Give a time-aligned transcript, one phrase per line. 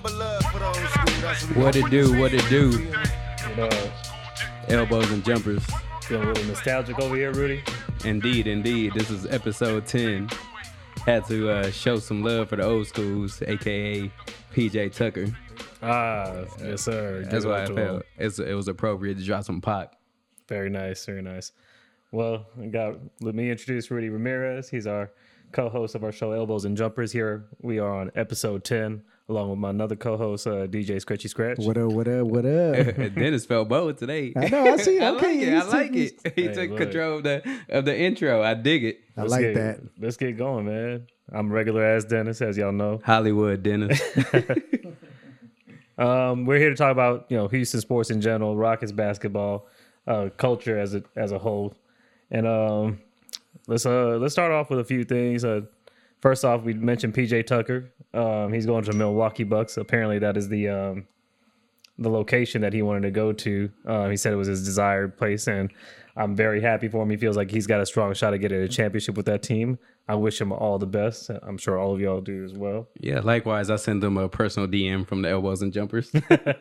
[0.00, 2.18] What it do?
[2.18, 2.90] What it do?
[3.54, 3.90] But, uh,
[4.68, 5.62] Elbows and jumpers.
[6.04, 7.62] feeling a little nostalgic over here, Rudy.
[8.06, 8.94] Indeed, indeed.
[8.94, 10.30] This is episode 10.
[11.04, 14.10] Had to uh, show some love for the old schools, aka
[14.54, 15.26] PJ Tucker.
[15.82, 17.20] Ah, yes, sir.
[17.22, 19.96] That's Give it why I up felt it's, it was appropriate to drop some pop.
[20.48, 21.52] Very nice, very nice.
[22.10, 24.70] Well, I got let me introduce Rudy Ramirez.
[24.70, 25.10] He's our
[25.52, 27.12] co-host of our show Elbows and Jumpers.
[27.12, 31.58] Here we are on episode ten, along with my another co-host, uh, DJ Scratchy Scratch.
[31.58, 31.92] What up?
[31.92, 32.26] What up?
[32.26, 32.96] What up?
[33.14, 34.32] Dennis felt bold today.
[34.36, 34.64] I know.
[34.72, 34.98] I see.
[35.00, 35.54] I Okay, like it.
[35.54, 36.32] I like it.
[36.34, 36.78] He Hey, took look.
[36.78, 38.42] control of the of the intro.
[38.42, 39.00] I dig it.
[39.16, 39.80] I Let's like get- that.
[39.98, 41.06] Let's get going, man.
[41.32, 43.00] I'm regular ass Dennis, as y'all know.
[43.04, 44.00] Hollywood Dennis.
[45.98, 49.66] Um, we're here to talk about you know Houston sports in general, Rockets basketball,
[50.06, 51.74] uh, culture as a as a whole,
[52.30, 53.00] and um,
[53.66, 55.44] let's uh let's start off with a few things.
[55.44, 55.60] Uh,
[56.20, 57.92] first off, we mentioned PJ Tucker.
[58.12, 59.76] Um, he's going to the Milwaukee Bucks.
[59.76, 61.06] Apparently, that is the um
[61.98, 63.70] the location that he wanted to go to.
[63.86, 65.70] Uh, he said it was his desired place, and
[66.16, 67.10] I'm very happy for him.
[67.10, 69.78] He feels like he's got a strong shot at getting a championship with that team.
[70.08, 71.30] I wish him all the best.
[71.42, 72.88] I'm sure all of y'all do as well.
[72.98, 76.10] Yeah, likewise, I sent them a personal DM from the elbows and jumpers.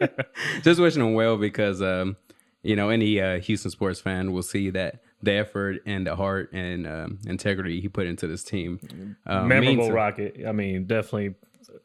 [0.62, 2.18] Just wishing them well because, um,
[2.62, 6.52] you know, any uh, Houston sports fan will see that the effort and the heart
[6.54, 9.16] and um, integrity he put into this team.
[9.26, 10.38] Uh, memorable rocket.
[10.48, 11.36] I mean, definitely,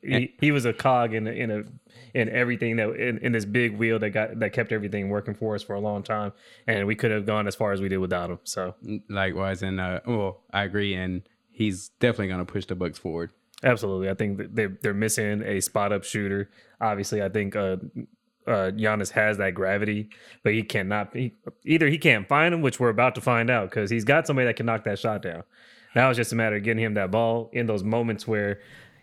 [0.02, 1.64] he, he was a cog in in a
[2.14, 5.54] in everything that in, in this big wheel that got that kept everything working for
[5.54, 6.32] us for a long time,
[6.66, 8.38] and we could have gone as far as we did without him.
[8.44, 8.74] So
[9.08, 13.30] Likewise, and uh, well, I agree, and he's definitely going to push the Bucks forward.
[13.64, 16.50] absolutely, I think they're they're missing a spot up shooter.
[16.80, 17.56] Obviously, I think.
[17.56, 17.76] Uh,
[18.46, 20.08] uh, Giannis has that gravity,
[20.42, 21.14] but he cannot.
[21.14, 24.26] He, either he can't find him, which we're about to find out, because he's got
[24.26, 25.44] somebody that can knock that shot down.
[25.94, 28.60] Now it's just a matter of getting him that ball in those moments where,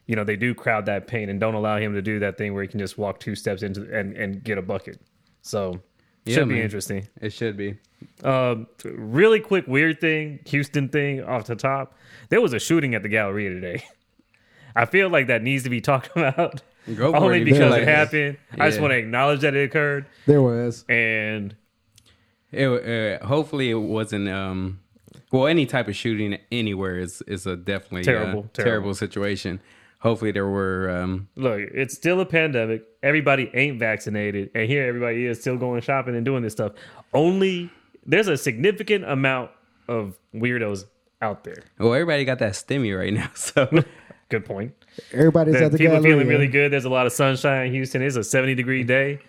[0.07, 2.53] you know, they do crowd that paint and don't allow him to do that thing
[2.53, 4.99] where he can just walk two steps into and and get a bucket.
[5.41, 5.81] So
[6.25, 7.07] Yeah, should be interesting.
[7.21, 7.77] It should be.
[8.23, 11.95] Um, really quick weird thing, Houston thing off the top.
[12.29, 13.83] There was a shooting at the Galleria today.
[14.75, 16.61] I feel like that needs to be talked about.
[16.95, 17.45] Go for Only it.
[17.45, 18.37] because Like- it happened.
[18.57, 20.05] I just want to acknowledge that it occurred.
[20.25, 20.83] There was.
[20.89, 21.55] And
[22.51, 22.67] It,
[23.21, 24.27] uh, hopefully, it wasn't.
[24.29, 24.79] Um,
[25.31, 28.71] well, any type of shooting anywhere is is a definitely Terrible, uh, terrible.
[28.71, 29.61] terrible situation.
[29.99, 30.89] Hopefully, there were.
[30.89, 32.83] Um, look, it's still a pandemic.
[33.03, 36.73] Everybody ain't vaccinated, and here everybody is still going shopping and doing this stuff.
[37.13, 37.69] Only
[38.05, 39.51] there's a significant amount
[39.87, 40.85] of weirdos
[41.21, 41.63] out there.
[41.77, 43.69] well, everybody got that stimmy right now, so
[44.31, 44.73] Good point.
[45.13, 46.09] Everybody's That at the people gallery.
[46.11, 46.71] feeling really good.
[46.71, 48.01] There's a lot of sunshine in Houston.
[48.01, 49.19] It's a 70 degree day.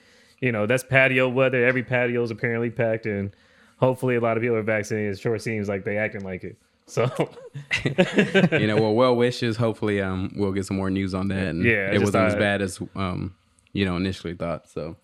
[0.41, 1.65] You know, that's patio weather.
[1.65, 3.35] Every patio is apparently packed, and
[3.79, 5.15] hopefully a lot of people are vaccinated.
[5.15, 6.57] It sure seems like they acting like it.
[6.87, 7.05] So
[7.85, 9.57] you know, well, well wishes.
[9.57, 11.49] Hopefully, um, we'll get some more news on that.
[11.49, 13.35] And Yeah, it wasn't as bad as um,
[13.73, 14.69] you know, initially thought.
[14.69, 14.97] So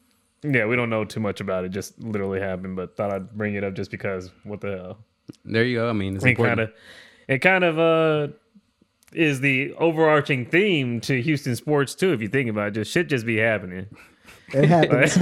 [0.43, 1.71] yeah, we don't know too much about it.
[1.71, 4.31] Just literally happened, but thought I'd bring it up just because.
[4.45, 4.99] What the hell?
[5.45, 5.91] there you go.
[5.91, 6.59] I mean, it's it important.
[6.59, 6.75] kind of
[7.29, 8.33] it kind of uh
[9.13, 12.13] is the overarching theme to Houston sports too.
[12.13, 13.87] If you think about it, just shit just be happening.
[14.53, 15.17] It happens.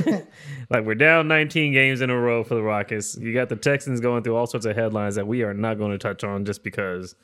[0.71, 3.17] like we're down 19 games in a row for the Rockets.
[3.17, 5.93] You got the Texans going through all sorts of headlines that we are not going
[5.93, 7.17] to touch on just because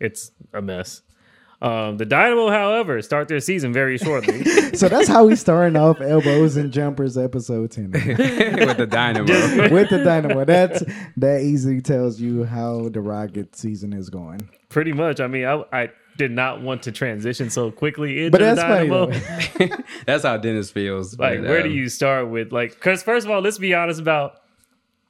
[0.00, 1.02] it's a mess.
[1.60, 4.44] Um, the Dynamo, however, start their season very shortly.
[4.74, 9.68] so that's how we starting off elbows and jumpers episode ten with the dynamo.
[9.68, 10.44] with the dynamo.
[10.44, 10.84] That's
[11.16, 14.48] that easily tells you how the Rocket season is going.
[14.68, 15.18] Pretty much.
[15.18, 18.88] I mean, I, I did not want to transition so quickly into But that's funny.
[18.88, 19.06] Dynamo.
[19.10, 19.82] though.
[20.06, 21.18] That's how Dennis feels.
[21.18, 23.72] like but, where do um, you start with like because first of all let's be
[23.72, 24.42] honest about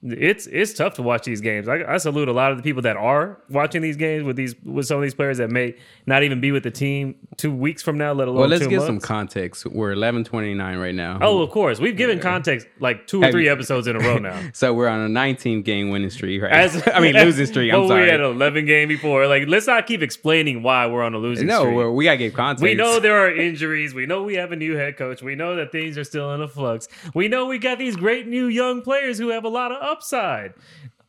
[0.00, 2.82] it's it's tough to watch these games I, I salute a lot of the people
[2.82, 5.74] that are watching these games with these with some of these players that may
[6.06, 8.82] not even be with the team two weeks from now let alone Well, let's get
[8.82, 9.66] some context.
[9.66, 11.18] We're eleven twenty nine right now.
[11.20, 14.40] oh of course we've given context like two or three episodes in a row now
[14.52, 16.52] so we're on a 19 game winning streak, right?
[16.52, 17.72] As I mean, losing streak.
[17.72, 18.02] I'm well, sorry.
[18.04, 21.18] we had an 11 game before like let's not keep explaining why we're on a
[21.18, 22.62] losing no, streak we gotta give context.
[22.62, 23.94] We know there are injuries.
[23.94, 25.22] We know we have a new head coach.
[25.22, 26.86] We know that things are still in a flux.
[27.14, 30.54] We know we got these great new young players who have a lot of upside.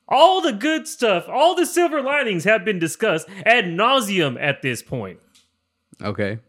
[0.07, 4.81] All the good stuff, all the silver linings have been discussed ad nauseum at this
[4.81, 5.19] point.
[6.01, 6.39] Okay.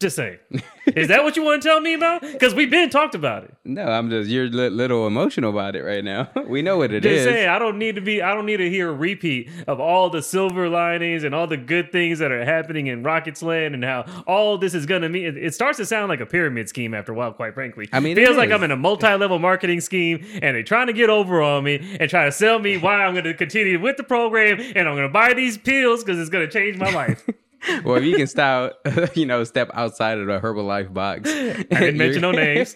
[0.00, 0.38] Just saying.
[0.86, 2.20] Is that what you want to tell me about?
[2.20, 3.54] Because we've been talked about it.
[3.64, 6.30] No, I'm just you're a li- little emotional about it right now.
[6.46, 7.24] we know what it Just is.
[7.24, 8.22] saying, I don't need to be.
[8.22, 11.56] I don't need to hear a repeat of all the silver linings and all the
[11.56, 15.08] good things that are happening in Rockets Land and how all this is going to
[15.08, 15.24] mean.
[15.24, 17.32] It, it starts to sound like a pyramid scheme after a while.
[17.32, 18.52] Quite frankly, I mean, it feels like.
[18.52, 22.08] I'm in a multi-level marketing scheme and they're trying to get over on me and
[22.08, 25.06] trying to sell me why I'm going to continue with the program and I'm going
[25.08, 27.28] to buy these pills because it's going to change my life.
[27.84, 28.72] well, if you can style,
[29.14, 31.28] you know, step outside of the Herbalife box.
[31.30, 32.74] I didn't mention no names.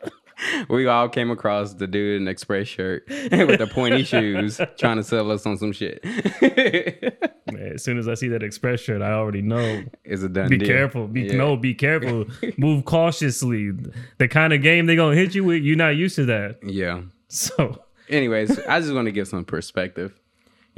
[0.68, 4.96] we all came across the dude in an express shirt with the pointy shoes trying
[4.96, 6.02] to sell us on some shit.
[6.04, 9.82] Man, as soon as I see that express shirt, I already know.
[10.04, 10.68] it's a done Be deal.
[10.68, 11.06] careful.
[11.08, 11.36] Be Yeah.
[11.36, 12.26] no, be careful.
[12.56, 13.72] Move cautiously.
[14.18, 16.58] The kind of game they're gonna hit you with, you're not used to that.
[16.62, 17.02] Yeah.
[17.28, 20.18] So anyways, I just want to give some perspective.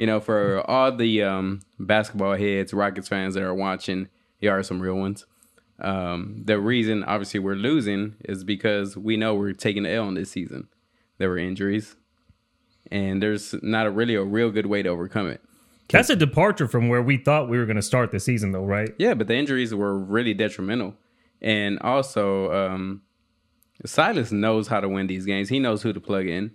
[0.00, 4.08] You know, for all the um, basketball heads, Rockets fans that are watching,
[4.38, 5.26] here are some real ones.
[5.79, 10.14] Um, the reason, obviously, we're losing is because we know we're taking the L on
[10.14, 10.69] this season.
[11.19, 11.97] There were injuries,
[12.91, 15.43] and there's not a really a real good way to overcome it.
[15.91, 18.94] that's a departure from where we thought we were gonna start the season, though, right?
[18.99, 20.94] Yeah, but the injuries were really detrimental.
[21.43, 23.02] And also, um,
[23.85, 25.50] Silas knows how to win these games.
[25.50, 26.52] He knows who to plug in.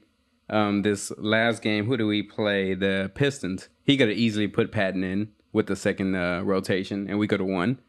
[0.49, 2.73] Um, this last game, who do we play?
[2.75, 3.69] The Pistons.
[3.83, 7.39] He could have easily put Patton in with the second uh, rotation, and we could
[7.39, 7.79] have won.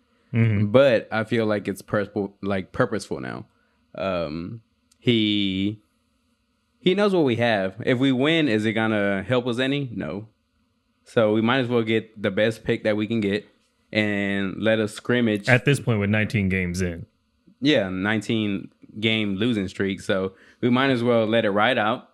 [0.70, 3.47] But I feel like it's purposeful, like purposeful now.
[3.94, 4.62] Um,
[4.99, 5.82] he
[6.81, 7.76] he knows what we have.
[7.85, 9.91] If we win, is it gonna help us any?
[9.94, 10.29] No.
[11.05, 13.47] So we might as well get the best pick that we can get
[13.93, 15.49] and let us scrimmage.
[15.49, 17.06] At this point, with 19 games in,
[17.61, 18.69] yeah, 19
[18.99, 20.00] game losing streak.
[20.00, 22.08] So we might as well let it ride out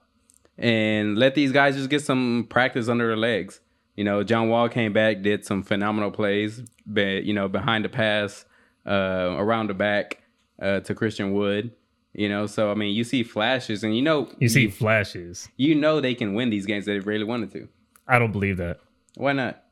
[0.58, 3.60] and let these guys just get some practice under their legs.
[3.96, 7.88] You know, John Wall came back, did some phenomenal plays, but you know, behind the
[7.88, 8.44] pass,
[8.86, 10.22] uh, around the back
[10.60, 11.72] uh, to Christian Wood.
[12.14, 15.48] You know, so I mean, you see flashes, and you know, you see flashes.
[15.56, 17.68] you know they can win these games that they really wanted to.
[18.06, 18.80] I don't believe that.
[19.16, 19.62] Why not?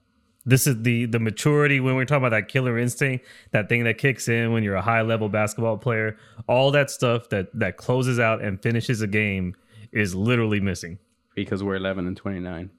[0.47, 3.99] This is the the maturity when we're talking about that killer instinct, that thing that
[3.99, 6.17] kicks in when you're a high level basketball player.
[6.47, 9.55] All that stuff that that closes out and finishes a game
[9.93, 10.99] is literally missing.
[11.35, 12.71] Because we're 11 and 29.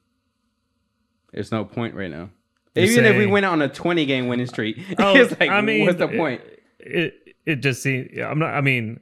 [1.34, 2.30] There's no point right now.
[2.76, 5.62] You're Even if we went on a 20 game winning streak, Oh, it's like, I
[5.62, 6.42] mean, what's the point?
[6.80, 7.16] It
[7.46, 8.18] it just seems.
[8.20, 8.54] I'm not.
[8.54, 9.00] I mean,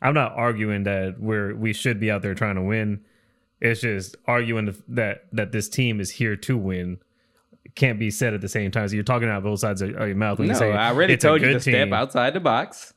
[0.00, 3.04] I'm not arguing that we're we should be out there trying to win.
[3.60, 6.98] It's just arguing that that this team is here to win.
[7.74, 8.88] Can't be said at the same time.
[8.88, 11.16] So you're talking out both sides of your mouth when No, you say I already
[11.16, 12.94] told you to step outside the box.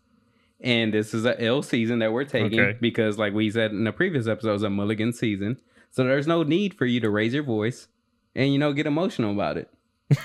[0.64, 2.78] And this is a L season that we're taking Okay.
[2.80, 5.60] because, like we said in the previous episode, it was a mulligan season.
[5.92, 7.88] So there's no need for you to raise your voice
[8.34, 9.70] and you know get emotional about it.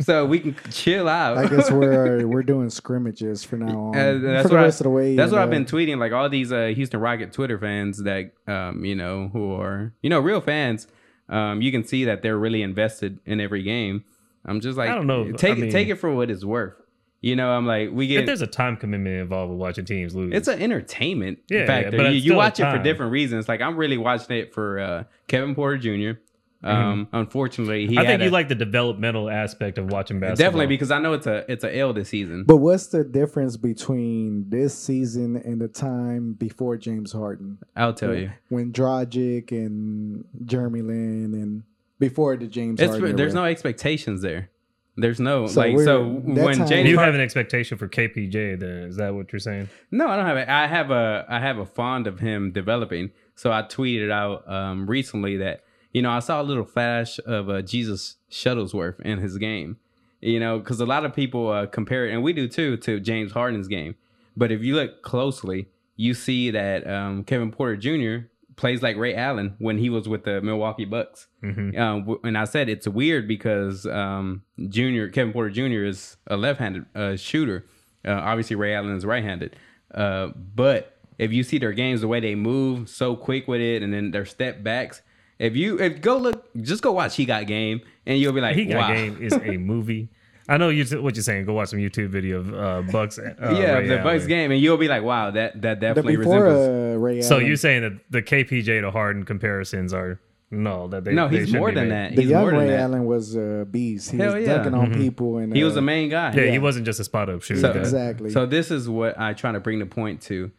[0.00, 1.38] so we can chill out.
[1.38, 3.96] I guess we're we're doing scrimmages for now on.
[3.96, 5.16] Uh, that's for the rest I, of the way.
[5.16, 5.98] That's what and, I've been uh, tweeting.
[5.98, 10.10] Like all these uh, Houston Rocket Twitter fans that um, you know who are you
[10.10, 10.86] know real fans.
[11.28, 14.04] Um, you can see that they're really invested in every game.
[14.44, 15.32] I'm just like I don't know.
[15.32, 16.74] Take I mean- take it for what it's worth.
[17.24, 18.26] You know, I'm like we If get.
[18.26, 21.96] there's a time commitment involved with watching teams lose, It's an entertainment Yeah, yeah, factor.
[21.96, 23.48] but you you watch it for different reasons.
[23.48, 26.18] Like I'm really watching it for uh, Kevin Porter Jr.
[26.66, 27.98] Um, Unfortunately, he Mm-hmm.
[27.98, 30.46] I think had you like the developmental aspect of watching basketball.
[30.46, 32.44] definitely because I know it's a it's a L this season.
[32.44, 37.58] But what's the difference between this season and the time before James Harden?
[37.76, 38.30] I'll tell you.
[38.48, 41.62] When Dragic and Jeremy Lin and
[41.98, 43.16] before the James It's Harden.
[43.16, 43.42] there's era.
[43.44, 44.50] no expectations there.
[44.96, 47.78] There's no So like we're- so that when time- James you Harden, have an expectation
[47.78, 48.54] for KPJ.
[48.60, 49.68] Then is that what you're saying?
[49.90, 50.48] no, I don't have it.
[50.48, 53.10] I have a I have a fond of him developing.
[53.34, 57.48] So I tweeted out um, recently that you know I saw a little flash of
[57.50, 59.78] uh, Jesus Shuttlesworth in his game.
[60.20, 62.98] You know, because a lot of people uh, compare it, and we do too, to
[62.98, 63.94] James Harden's game.
[64.36, 68.26] But if you look closely, you see that um, Kevin Porter Jr.
[68.56, 71.26] plays like Ray Allen when he was with the Milwaukee Bucks.
[71.42, 71.78] Mhm.
[71.78, 75.84] Um, and I said it's weird because um, Junior Kevin Porter Jr.
[75.84, 77.66] is a left-handed uh, shooter.
[78.06, 79.56] Uh, obviously, Ray Allen is right-handed.
[79.92, 83.82] Uh, but if you see their games, the way they move so quick with it,
[83.82, 85.02] and then their step backs.
[85.38, 88.56] If you if go look, just go watch He Got Game, and you'll be like,
[88.56, 88.94] He Got wow.
[88.94, 90.10] Game is a movie.
[90.48, 91.46] I know you what you're saying.
[91.46, 93.18] Go watch some YouTube video of uh, Bucks.
[93.18, 96.16] Uh, yeah, Ray the Bucks game, and you'll be like, wow, that that the definitely
[96.16, 96.68] before resembles.
[96.96, 97.46] uh, Ray So Allen.
[97.46, 100.20] you saying that the KPJ to Harden comparisons are
[100.50, 101.94] no that they no, they he's more than made.
[102.12, 102.14] that.
[102.16, 102.80] the He's young more than Ray that.
[102.80, 104.10] Allen was a beast.
[104.12, 104.54] He Hell was yeah.
[104.56, 104.96] dunking on Mhm.
[104.98, 106.32] people and He uh, was the main guy.
[106.34, 106.50] Yeah, Yeah.
[106.52, 107.60] he wasn't just a spot up shooter.
[107.60, 108.30] So- exactly.
[108.30, 110.52] So this is what I try to bring the point to,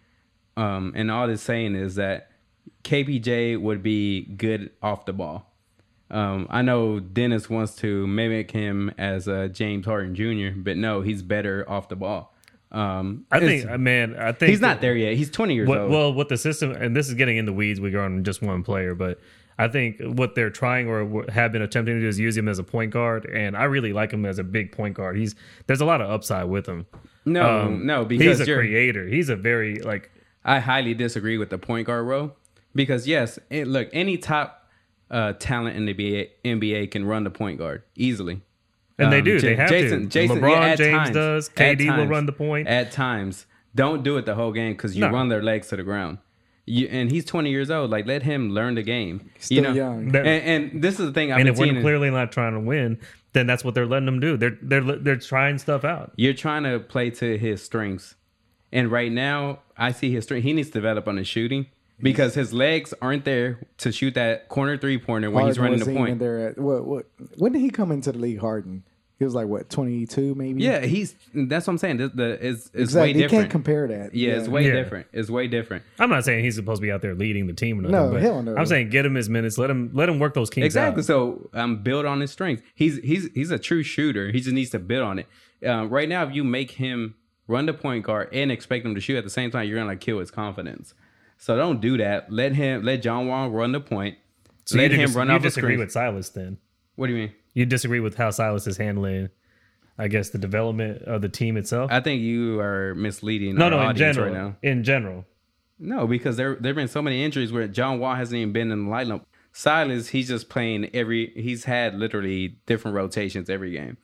[0.58, 2.30] um, and all this saying is that
[2.84, 5.51] KPJ would be good off the ball.
[6.12, 11.01] Um, I know Dennis wants to mimic him as uh, James Harden Jr., but no,
[11.01, 12.33] he's better off the ball.
[12.71, 15.15] Um, I think, uh, man, I think he's not there yet.
[15.15, 15.91] He's 20 years What, old.
[15.91, 17.79] well, what the system, and this is getting in the weeds.
[17.79, 19.19] We go on just one player, but
[19.57, 22.59] I think what they're trying or have been attempting to do is use him as
[22.59, 25.15] a point guard, and I really like him as a big point guard.
[25.15, 25.35] He's
[25.67, 26.85] there's a lot of upside with him.
[27.24, 29.07] no, Um, no, because he's a creator.
[29.07, 30.12] He's a very like
[30.43, 32.35] I highly disagree with the point guard role
[32.75, 34.64] because yes, it, look, any top
[35.12, 38.41] uh, talent in the NBA, NBA can run the point guard easily.
[38.97, 39.33] And they Um, do.
[39.35, 40.07] Ja- they have Jason, to.
[40.07, 41.09] Jason, LeBron yeah, James times.
[41.15, 41.50] does.
[41.50, 42.67] At KD will run the point.
[42.67, 43.45] At times,
[43.75, 45.12] don't do it the whole game because you No.
[45.12, 46.17] run their legs to the ground.
[46.67, 47.91] You, and he's 20 years old.
[47.91, 49.29] Like, let him learn the game.
[49.38, 49.74] Still you know?
[49.74, 50.15] young.
[50.15, 50.25] And,
[50.74, 52.97] and this is the thing I've and been if we're clearly not trying to win,
[53.33, 54.35] then that's what they're letting them do.
[54.38, 56.13] They're they're they're trying stuff out.
[56.15, 58.15] You're trying to play to his strengths.
[58.71, 60.43] And right now, I see his strength.
[60.43, 61.67] He needs to develop on his shooting
[62.02, 65.80] because his legs aren't there to shoot that corner three pointer when he's Harden running
[65.80, 66.20] was the even point.
[66.20, 67.06] There at, what, what,
[67.38, 68.40] when did he come into the league?
[68.40, 68.84] Harden.
[69.18, 70.62] He was like what twenty two maybe.
[70.62, 71.98] Yeah, he's that's what I'm saying.
[71.98, 73.00] The, the, it's, it's exactly.
[73.00, 73.42] way You different.
[73.44, 74.14] can't compare that.
[74.14, 74.74] yeah, it's way Yeah.
[74.74, 75.08] different.
[75.14, 75.86] It's way different.
[76.00, 77.94] I'm not saying he's supposed to be out there leading the team or nothing.
[77.96, 78.58] No, but hell no.
[78.58, 79.58] I'm saying get him his minutes.
[79.58, 81.00] Let him let him work those kinks Exactly.
[81.00, 81.06] out.
[81.06, 82.62] So um, build on his strength.
[82.75, 84.34] He's he's he's a true shooter.
[84.34, 85.28] He just needs to build on it.
[85.66, 87.16] Uh, right now, if you make him
[87.48, 89.96] run the point guard and expect him to shoot at the same time, you're gonna
[89.96, 90.94] kill his confidence.
[91.38, 92.32] So don't do that.
[92.32, 94.18] Let him let John Wall run the point.
[94.65, 95.80] So let you him dis- run you off the disagree screen.
[95.80, 96.58] with Silas then?
[96.96, 97.34] what do you mean?
[97.54, 99.30] You disagree with how Silas is handling,
[99.98, 101.92] I guess, the development of the team itself?
[101.92, 103.56] I think you are misleading.
[103.56, 104.25] no, our no, in general.
[104.25, 104.56] right now.
[104.62, 105.25] In general.
[105.77, 108.86] No, because there there've been so many injuries where John Wall hasn't even been in
[108.86, 109.25] the lineup.
[109.51, 111.32] Silas, he's just playing every.
[111.36, 113.98] He's had literally different rotations every game.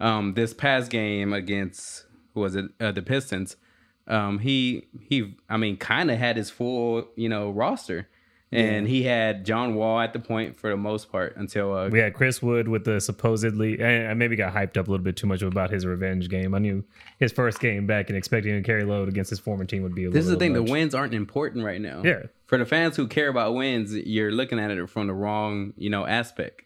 [0.00, 2.66] Um, this past game against who was it?
[2.80, 3.56] Uh, the Pistons.
[4.06, 5.34] Um, he he.
[5.48, 8.08] I mean, kind of had his full you know roster,
[8.50, 12.00] and he had John Wall at the point for the most part until uh, We
[12.00, 15.16] had Chris Wood with the supposedly, and I maybe got hyped up a little bit
[15.16, 16.52] too much about his revenge game.
[16.54, 16.84] I knew
[17.18, 19.94] his first game back and expecting him to carry load against his former team would
[19.94, 20.52] be a This is the thing.
[20.54, 20.66] much.
[20.66, 22.02] The wins aren't important right now.
[22.04, 22.24] Yeah.
[22.46, 25.88] For the fans who care about wins, you're looking at it from the wrong, you
[25.90, 26.62] know, aspect.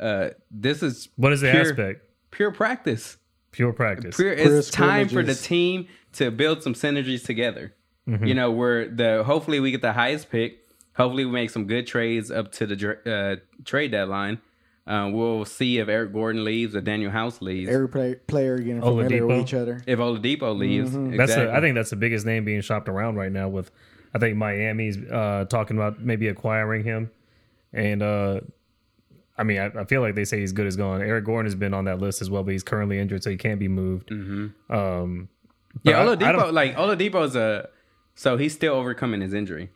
[0.00, 2.04] Uh, this is What is the pure, aspect?
[2.30, 3.18] Pure practice.
[3.52, 4.16] Pure practice.
[4.16, 4.34] Pure.
[4.36, 7.74] Pure It's time for the team to build some synergies together.
[8.08, 8.24] Mm-hmm.
[8.26, 10.58] You know, where the hopefully we get the highest pick.
[10.96, 14.40] Hopefully we make some good trades up to the uh, trade deadline.
[14.86, 17.70] Uh, we'll see if Eric Gordon leaves or Danuel House leaves.
[17.70, 19.26] Every play, player getting familiar Oladipo.
[19.28, 19.82] with each other.
[19.86, 21.16] if Oladipo leaves, Mm-hmm.
[21.16, 21.46] That's exactly.
[21.46, 23.48] the, I think that's the biggest name being shopped around right now.
[23.48, 23.70] With
[24.12, 27.10] I think Miami's uh, talking about maybe acquiring him,
[27.72, 28.40] and uh,
[29.38, 31.02] I mean I, I feel like they say he's good as gone.
[31.02, 33.36] Eric Gordon has been on that list as well, but he's currently injured, so he
[33.36, 34.10] can't be moved.
[34.70, 35.28] Um,
[35.84, 37.68] but Yeah, I- I Oladipo, like Oladipo's a
[38.14, 39.70] so he's still overcoming his injury.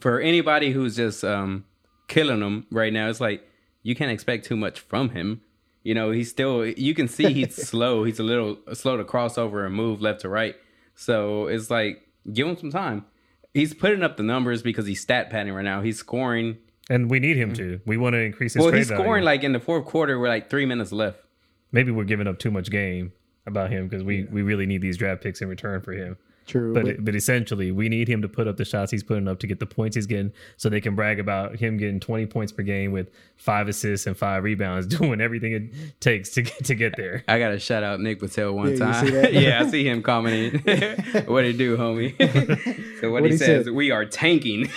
[0.00, 1.64] For anybody who's just um
[2.08, 3.46] killing him right now, it's like
[3.82, 5.40] you can't expect too much from him.
[5.82, 8.04] You know, he's still you can see he's slow.
[8.04, 10.56] He's a little slow to cross over and move left to right.
[10.96, 12.02] So it's like
[12.32, 13.04] give him some time.
[13.52, 15.80] He's putting up the numbers because he's stat padding right now.
[15.82, 16.56] He's scoring.
[16.90, 17.80] and we need him to.
[17.86, 18.64] We want to increase his.
[18.64, 19.04] Well, he's value.
[19.04, 21.20] scoring like in the fourth quarter We're like three minutes left.
[21.70, 23.12] maybe we're giving up too much game
[23.46, 26.16] about him because we we really need these draft picks in return for him.
[26.46, 26.74] True.
[26.74, 29.38] But but but essentially, we need him to put up the shots he's putting up
[29.38, 32.52] to get the points he's getting, so they can brag about him getting 20 points
[32.52, 36.74] per game with five assists and five rebounds, doing everything it takes to get to
[36.74, 37.24] get there.
[37.28, 39.06] I gotta shout out Nick Patel one Yeah, time.
[39.32, 40.60] yeah, I see him commenting.
[41.26, 42.14] what did he do, homie?
[43.00, 43.70] so what, What'd he he says, say?
[43.70, 44.68] we are tanking.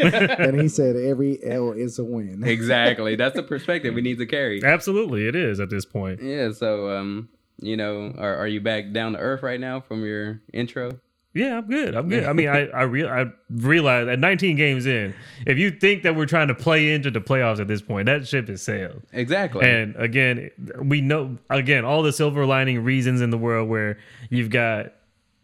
[0.00, 2.42] and he said every L is a win.
[2.44, 3.14] exactly.
[3.14, 4.60] That's the perspective we need to carry.
[4.64, 6.20] Absolutely, it is at this point.
[6.20, 6.50] Yeah.
[6.50, 7.28] So, um,
[7.62, 10.98] you know, are, are you back down to earth right now from your intro?
[11.34, 11.94] Yeah, I'm good.
[11.94, 12.24] I'm good.
[12.28, 15.14] I mean, I I, real, I realize at 19 games in,
[15.46, 18.26] if you think that we're trying to play into the playoffs at this point, that
[18.28, 19.02] ship has sailed.
[19.12, 19.66] Exactly.
[19.66, 24.50] And again, we know again all the silver lining reasons in the world where you've
[24.50, 24.92] got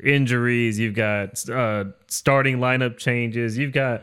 [0.02, 4.02] injuries, you've got uh, starting lineup changes, you've got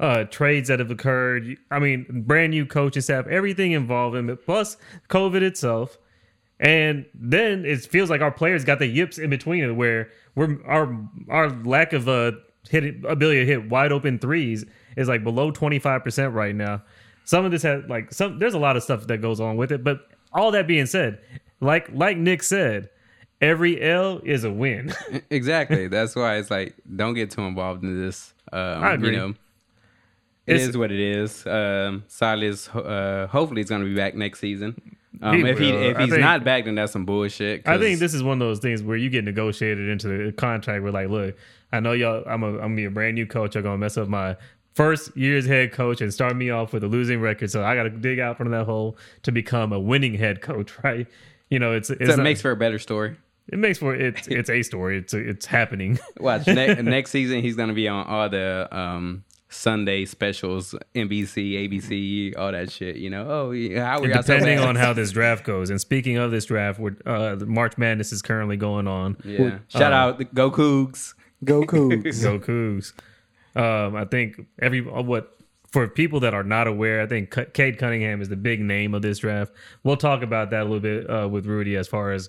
[0.00, 1.56] uh, trades that have occurred.
[1.70, 4.76] I mean, brand new coaching staff, everything involved in it, plus
[5.08, 5.96] COVID itself.
[6.62, 10.64] And then it feels like our players got the yips in between it, where we're
[10.64, 10.96] our
[11.28, 12.32] our lack of uh
[12.70, 14.64] hit ability to hit wide open threes
[14.96, 16.80] is like below twenty five percent right now.
[17.24, 18.38] Some of this has like some.
[18.38, 21.18] There's a lot of stuff that goes on with it, but all that being said,
[21.60, 22.90] like like Nick said,
[23.40, 24.94] every L is a win.
[25.30, 25.88] exactly.
[25.88, 28.34] That's why it's like don't get too involved in this.
[28.52, 29.10] Um, I agree.
[29.10, 29.34] You know,
[30.46, 31.44] it is It's- what it is.
[31.44, 34.80] Um, Silas, uh, hopefully, he's going to be back next season.
[35.22, 37.66] Um, He if he if I he's think- not back, then that's some bullshit.
[37.66, 40.82] I think this is one of those things where you get negotiated into the contract.
[40.82, 41.36] Where like, look,
[41.72, 42.24] I know y'all.
[42.26, 43.54] I'm a I'm gonna be a brand new coach.
[43.56, 44.36] I'm gonna mess up my
[44.74, 47.50] first year's head coach and start me off with a losing record.
[47.50, 50.72] So I got to dig out from that hole to become a winning head coach,
[50.82, 51.06] right?
[51.50, 53.14] You know, it's, it's So it not- makes for a better story.
[53.48, 54.98] it makes for it's it's a story.
[54.98, 55.98] It's it's happening.
[56.18, 57.42] Watch ne- next season.
[57.42, 62.96] He's gonna be on all the um, Sunday specials, NBC, ABC, all that shit.
[62.96, 64.68] You know, oh, yeah, how we got so depending bad.
[64.68, 65.70] on how this draft goes.
[65.70, 69.16] And speaking of this draft, we're, uh, the March Madness is currently going on.
[69.24, 71.14] Yeah, shout out the Go Cougs.
[71.44, 72.22] Go Cougs.
[72.22, 72.92] Go Cougs.
[73.54, 75.36] Um, I think every uh, what
[75.70, 78.94] for people that are not aware, I think C- Cade Cunningham is the big name
[78.94, 79.52] of this draft.
[79.84, 82.28] We'll talk about that a little bit uh, with Rudy as far as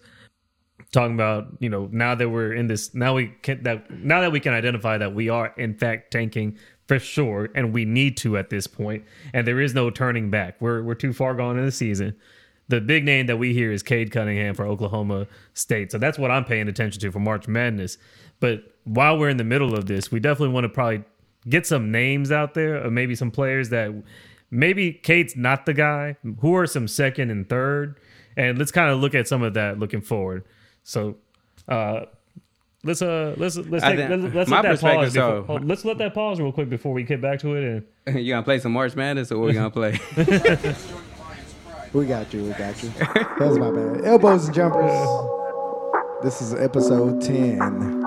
[0.92, 4.32] talking about you know now that we're in this now we can that now that
[4.32, 8.38] we can identify that we are in fact tanking for sure and we need to
[8.38, 10.60] at this point and there is no turning back.
[10.60, 12.16] We're we're too far gone in the season.
[12.70, 16.32] The big name that we hear is Cade Cunningham for Oklahoma State so that's what
[16.32, 17.98] I'm paying attention to for March Madness.
[18.40, 21.04] But while we're in the middle of this we definitely want to probably
[21.50, 23.92] get some names out there of maybe some players that
[24.54, 26.16] maybe Cade's not the guy.
[26.40, 28.00] Who are some second and third?
[28.38, 30.46] And let's kind of look at some of that looking forward.
[30.84, 31.18] So,
[31.68, 32.06] uh,
[32.84, 35.14] let's uh let's let's take, think- let's, let's my let that perspective, pause.
[35.14, 37.88] Before, so- hold- let's let that pause real quick before we get back to it.
[38.06, 40.00] And you gonna play some March Madness or what we gonna play?
[41.94, 42.44] We got you.
[42.46, 42.90] We got you.
[42.90, 44.04] That was my bad.
[44.04, 44.92] Elbows and jumpers.
[46.24, 48.02] This is episode 10.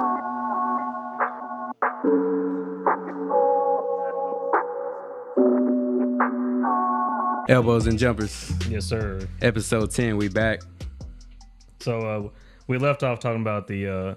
[7.48, 8.52] Elbows and jumpers.
[8.68, 9.20] yes, sir.
[9.40, 10.16] Episode ten.
[10.16, 10.62] We back.
[11.78, 12.28] So uh,
[12.66, 14.14] we left off talking about the uh,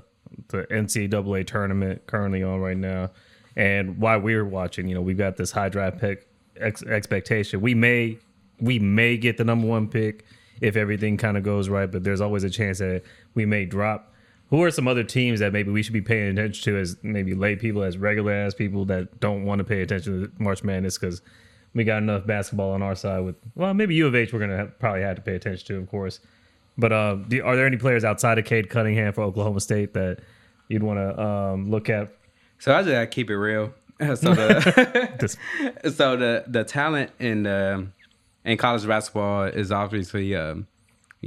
[0.50, 3.12] the NCAA tournament currently on right now,
[3.56, 4.88] and why we're watching.
[4.88, 6.28] You know, we've got this high draft pick
[6.60, 7.62] ex- expectation.
[7.62, 8.18] We may
[8.60, 10.26] we may get the number one pick
[10.62, 14.14] if everything kind of goes right, but there's always a chance that we may drop.
[14.50, 17.36] Who are some other teams that maybe we should be paying attention to as maybe
[17.36, 20.98] lay people, as regular ass people that don't want to pay attention to March Madness
[20.98, 21.22] because
[21.74, 24.66] we got enough basketball on our side with well maybe U of H we're gonna
[24.80, 26.20] probably have to pay attention to of course
[26.80, 30.20] but uh, do, are there any players outside of Cade Cunningham for Oklahoma State that
[30.68, 32.14] you'd want to um, look at?
[32.60, 33.74] So I just keep it real.
[34.00, 35.38] So the
[35.94, 37.92] so the the talent in um
[38.46, 40.68] in college basketball is obviously um,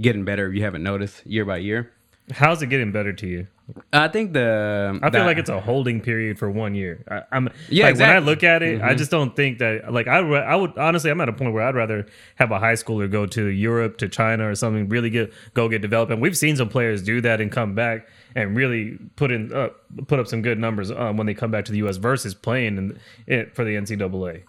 [0.00, 0.48] getting better.
[0.48, 1.92] If you haven't noticed year by year,
[2.32, 3.46] how's it getting better to you?
[3.92, 7.04] I think the I feel the- like it's a holding period for one year.
[7.10, 10.08] I, I'm Yeah, like when I look at it, I just don't think that like
[10.08, 13.10] I I would honestly I'm at a point where I'd rather have a high schooler
[13.10, 16.12] go to Europe to China or something really get go get developed.
[16.12, 19.68] And we've seen some players do that and come back and really put in uh,
[20.06, 21.96] put up some good numbers um, when they come back to the U.S.
[21.98, 24.42] versus playing in it for the NCAA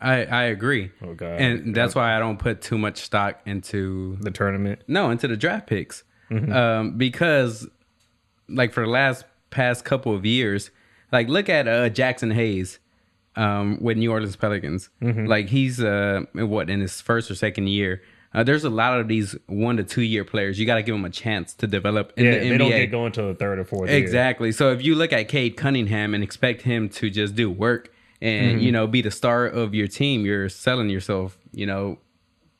[0.00, 0.92] I I agree.
[1.02, 1.40] Oh, God.
[1.40, 4.82] And that's why I don't put too much stock into the tournament.
[4.86, 6.52] no into the draft picks Mm-hmm.
[6.52, 7.66] um, because
[8.48, 10.70] like for the last past couple of years
[11.12, 12.78] like look at uh, jaxson hayes
[13.36, 15.26] um, with new orleans pelicans Mm-hmm.
[15.26, 18.02] like he's uh, what in his first or second year
[18.34, 20.94] uh, there's a lot of these one to two year players you got to give
[20.94, 23.34] them a chance to develop in Yeah, the they nba don't get going to the
[23.34, 23.88] third or fourth.
[23.88, 23.98] year.
[23.98, 24.52] Exactly.
[24.52, 28.56] So if you look at Cade Cunningham and expect him to just do work and
[28.56, 28.64] Mm-hmm.
[28.66, 31.38] you know be the star of your team, you're selling yourself.
[31.52, 31.98] You know,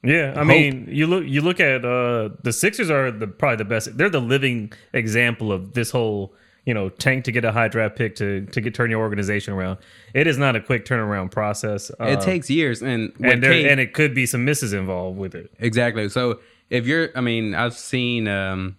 [0.02, 3.64] Yeah, I mean, you look you look at uh the Sixers are the probably the
[3.64, 3.96] best.
[3.98, 6.34] They're the living example of this whole
[6.64, 9.54] you know tank to get a high draft pick to to get turn your organization
[9.54, 9.78] around.
[10.14, 11.90] It is not a quick turnaround process.
[12.00, 15.18] Uh, it takes years, and and there Cade- and it could be some misses involved
[15.18, 15.50] with it.
[15.58, 16.08] exactly.
[16.08, 18.76] So if you're, I mean, I've seen um,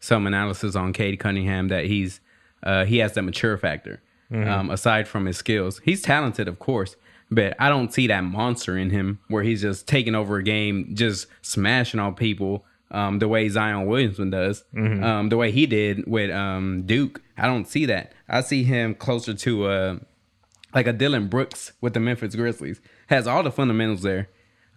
[0.00, 2.20] some analysis on Cade Cunningham that he's
[2.62, 4.02] uh, he has that mature factor.
[4.32, 4.50] Mm-hmm.
[4.50, 6.96] Um, aside from his skills, he's talented, of course.
[7.30, 10.90] But I don't see that monster in him where he's just taking over a game,
[10.94, 15.02] just smashing on people um, the way Zion Williamson does, Mm-hmm.
[15.02, 17.20] um, the way he did with um, Duke.
[17.36, 18.12] I don't see that.
[18.28, 19.98] I see him closer to uh,
[20.72, 22.80] like a Dillon Brooks with the Memphis Grizzlies.
[23.08, 24.28] Has all the fundamentals there.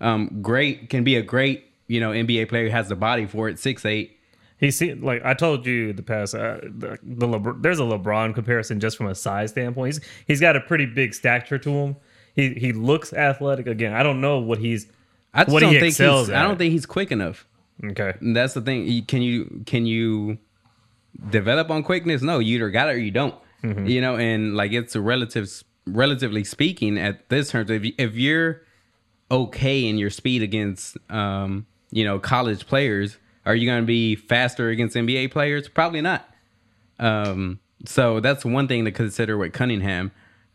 [0.02, 2.70] Um, great, can be a great you know NBA player.
[2.72, 3.60] Has the body for it.
[3.60, 4.18] Six eight.
[4.58, 6.34] He see like I told you the past.
[6.36, 9.94] Uh, the, the Lebr- there's a LeBron comparison just from a size standpoint.
[9.96, 11.96] He's he's got a pretty big stature to him.
[12.40, 13.68] He he looks athletic.
[13.68, 14.88] Again, I don't know what he's
[15.34, 16.36] I just what don't he think excels he's.
[16.36, 16.44] at.
[16.44, 17.46] I don't think he's quick enough.
[17.84, 18.14] okay.
[18.20, 19.06] And that's the thing.
[19.06, 20.38] Can you can you
[21.30, 22.22] develop on quickness?
[22.22, 23.36] No, you either got it or you don't.
[23.64, 23.86] Mm-hmm.
[23.88, 25.50] You know, and like it's a relative,
[25.86, 28.62] relatively speaking, at this terms, if you, if you're
[29.30, 34.16] okay in your speed against, um, you know, college players, are you going to be
[34.16, 35.68] faster against NBA players?
[35.68, 36.28] Probably not.
[37.00, 40.12] Um, so that's one thing to consider with Cunningham.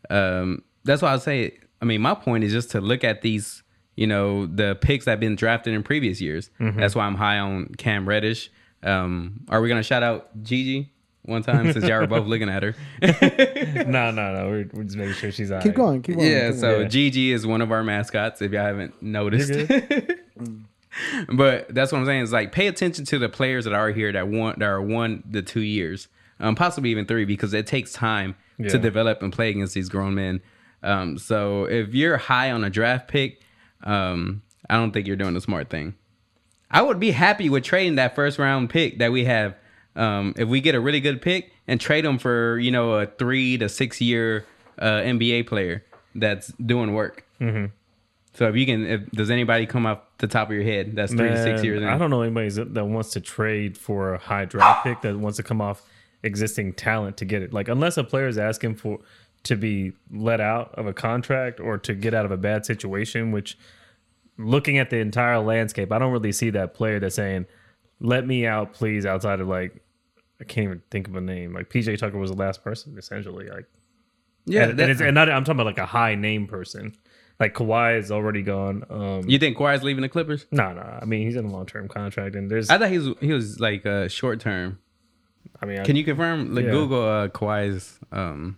[0.09, 1.59] Um, that's why I say.
[1.81, 3.63] I mean, my point is just to look at these,
[3.95, 6.49] you know, the picks that have been drafted in previous years.
[6.59, 8.49] That's why I'm high on Cam Reddish.
[8.83, 10.91] Um, are we gonna shout out Gigi
[11.23, 12.75] one time since y'all were both looking at her?
[13.87, 14.47] No, no, no.
[14.49, 15.75] We're, we're just making sure she's all Keep right.
[15.75, 16.01] going.
[16.01, 16.27] Keep going.
[16.31, 16.81] yeah, keep so going.
[16.83, 16.87] Yeah.
[16.87, 18.41] Gigi is one of our mascots.
[18.41, 20.01] If y'all haven't noticed, You're
[21.33, 22.23] but that's what I'm saying.
[22.23, 25.23] Is like pay attention to the players that are here that want that are one
[25.29, 26.07] the two years,
[26.39, 28.69] um, possibly even three, because it takes time Yeah.
[28.69, 30.41] to develop and play against these grown men.
[30.85, 33.41] Um, so if you're high on a draft pick,
[33.83, 35.95] um, I don't think you're doing the smart thing.
[36.69, 39.55] I would be happy with trading that first round pick that we have.
[39.95, 43.05] Um, if we get a really good pick and trade them for you know a
[43.05, 44.45] three to six year
[44.77, 47.25] uh, NBA player, that's doing work.
[47.41, 47.67] Mm-hmm.
[48.33, 51.13] So if you can, if, does anybody come off the top of your head that's
[51.13, 51.87] three to six years in?
[51.87, 55.37] I don't know anybody that wants to trade for a high draft pick that wants
[55.37, 55.81] to come off
[56.21, 57.53] existing talent to get it.
[57.53, 58.99] Like unless a player is asking for
[59.45, 63.31] to be let out of a contract or to get out of a bad situation,
[63.31, 63.57] which
[64.37, 67.45] looking at the entire landscape, I don't really see that player that's saying,
[67.99, 69.81] "Let me out, please." Outside of like,
[70.41, 71.53] I can't even think of a name.
[71.53, 73.47] Like PJ Tucker was the last person, essentially.
[73.49, 73.65] Like,
[74.45, 76.93] Yeah, and, and, that- it's, and not, I'm talking about like a high name person.
[77.39, 78.83] Like Kawhi is already gone.
[78.89, 80.45] Um, you think Kawhi's leaving the Clippers?
[80.51, 80.81] no, no.
[81.01, 82.69] I mean, he's in a long term contract, and there's.
[82.69, 84.79] I thought he was he was like uh, short term.
[85.61, 86.55] I mean, I, Can you confirm?
[86.55, 86.71] Like Yeah.
[86.71, 88.57] Google uh, Kawhi's um,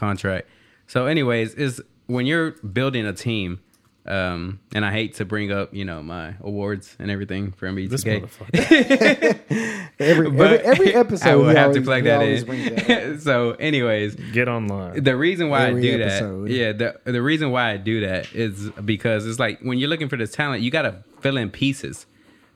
[0.00, 0.48] contract.
[0.86, 3.60] So, anyways, is when you're building a team,
[4.06, 7.90] um, and I hate to bring up you know my awards and everything for NBA
[7.90, 9.86] this 2K.
[10.00, 10.28] Every
[10.60, 14.14] every, episode, I will have always, to plug he that always brings that so, anyways,
[14.32, 15.04] get online.
[15.04, 16.48] the reason why Every I do episode.
[16.48, 19.90] that, yeah, the the reason why I do that is because it's like when you're
[19.90, 22.06] looking for this talent, you got to fill in pieces.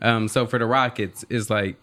[0.00, 1.76] Um, so for the Rockets, it's like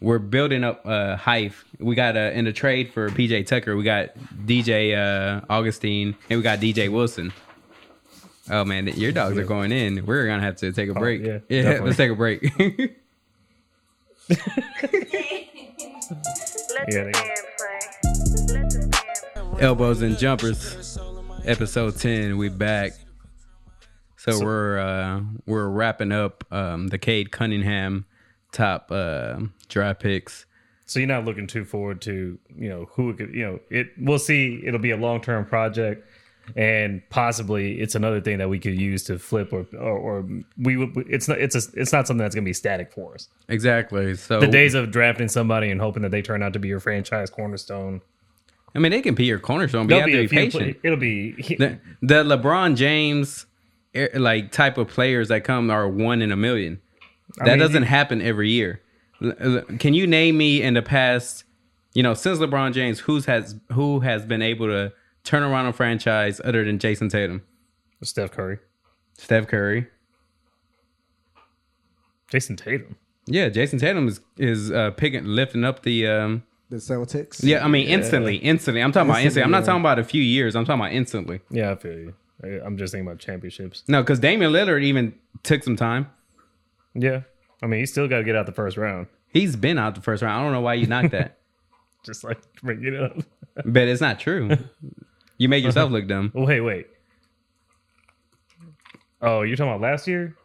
[0.00, 1.52] we're building up uh, hype.
[1.78, 4.10] We got uh, in the trade for PJ Tucker, we got
[4.44, 7.32] DJ uh, Augustin, and we got DJ Wilson.
[8.48, 10.06] Oh man, your dogs are going in.
[10.06, 11.22] We're gonna have to take a break.
[11.22, 12.42] yeah, yeah let's take a break.
[16.88, 17.80] Yeah, the they- band play.
[18.04, 19.60] Let the band play.
[19.62, 20.98] Elbows and Jumpers,
[21.44, 22.36] episode ten.
[22.36, 22.92] We back.
[24.18, 28.04] So, we're uh, we're wrapping up um, the Cade Cunningham
[28.56, 29.38] top uh,
[29.68, 30.46] draft picks.
[30.86, 33.88] So you're not looking too forward to you know who it could you know it.
[33.98, 34.62] We'll see.
[34.64, 36.08] It'll be a long term project,
[36.54, 40.76] and possibly it's another thing that we could use to flip or or, or we
[40.76, 40.96] would.
[41.08, 41.38] It's not.
[41.38, 41.62] It's a.
[41.74, 43.28] It's not something that's gonna be static for us.
[43.48, 44.14] Exactly.
[44.14, 46.80] So The days of drafting somebody and hoping that they turn out to be your
[46.80, 48.00] franchise cornerstone.
[48.74, 50.38] I mean, they can be your cornerstone, but you have to be be a few.
[50.38, 50.62] patient.
[50.62, 51.32] Play, it'll be.
[51.58, 53.46] the, the LeBron James
[53.94, 56.80] eh, like type of players that come are one in a million.
[57.38, 58.80] That mean, doesn't you- happen every year.
[59.22, 61.44] L- l- Can you name me in the past,
[61.94, 64.92] you know, since LeBron James, who's has who has been able to
[65.24, 67.42] turn around a franchise other than Jayson Tatum,
[68.02, 68.58] Steph Curry,
[69.18, 69.86] Steph Curry?
[72.30, 72.96] Jayson Tatum.
[73.26, 76.06] Yeah, Jayson Tatum is is uh, picking lifting up the.
[76.06, 77.42] Um, The Celtics.
[77.42, 78.82] yeah, I mean instantly, instantly.
[78.82, 79.44] I'm talking about instantly.
[79.44, 80.54] I'm not Instantly, talking about a few years.
[80.56, 81.40] I'm talking about instantly.
[81.50, 82.14] Yeah, I feel you.
[82.64, 83.82] I'm just thinking about championships.
[83.88, 86.08] No, because Damian Lillard even took some time.
[86.98, 87.22] Yeah,
[87.62, 89.06] I mean, he still got to get out the first round.
[89.28, 90.40] He's been out the first round.
[90.40, 91.38] I don't know why you knocked that.
[92.04, 93.16] Just like bring it up.
[93.64, 94.50] But it's not true.
[95.38, 96.30] You make yourself look dumb.
[96.34, 96.88] Oh, wait, wait.
[99.22, 100.36] Oh, you're talking about last year?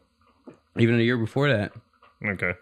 [0.78, 1.74] Even the year before that.
[2.26, 2.54] Okay.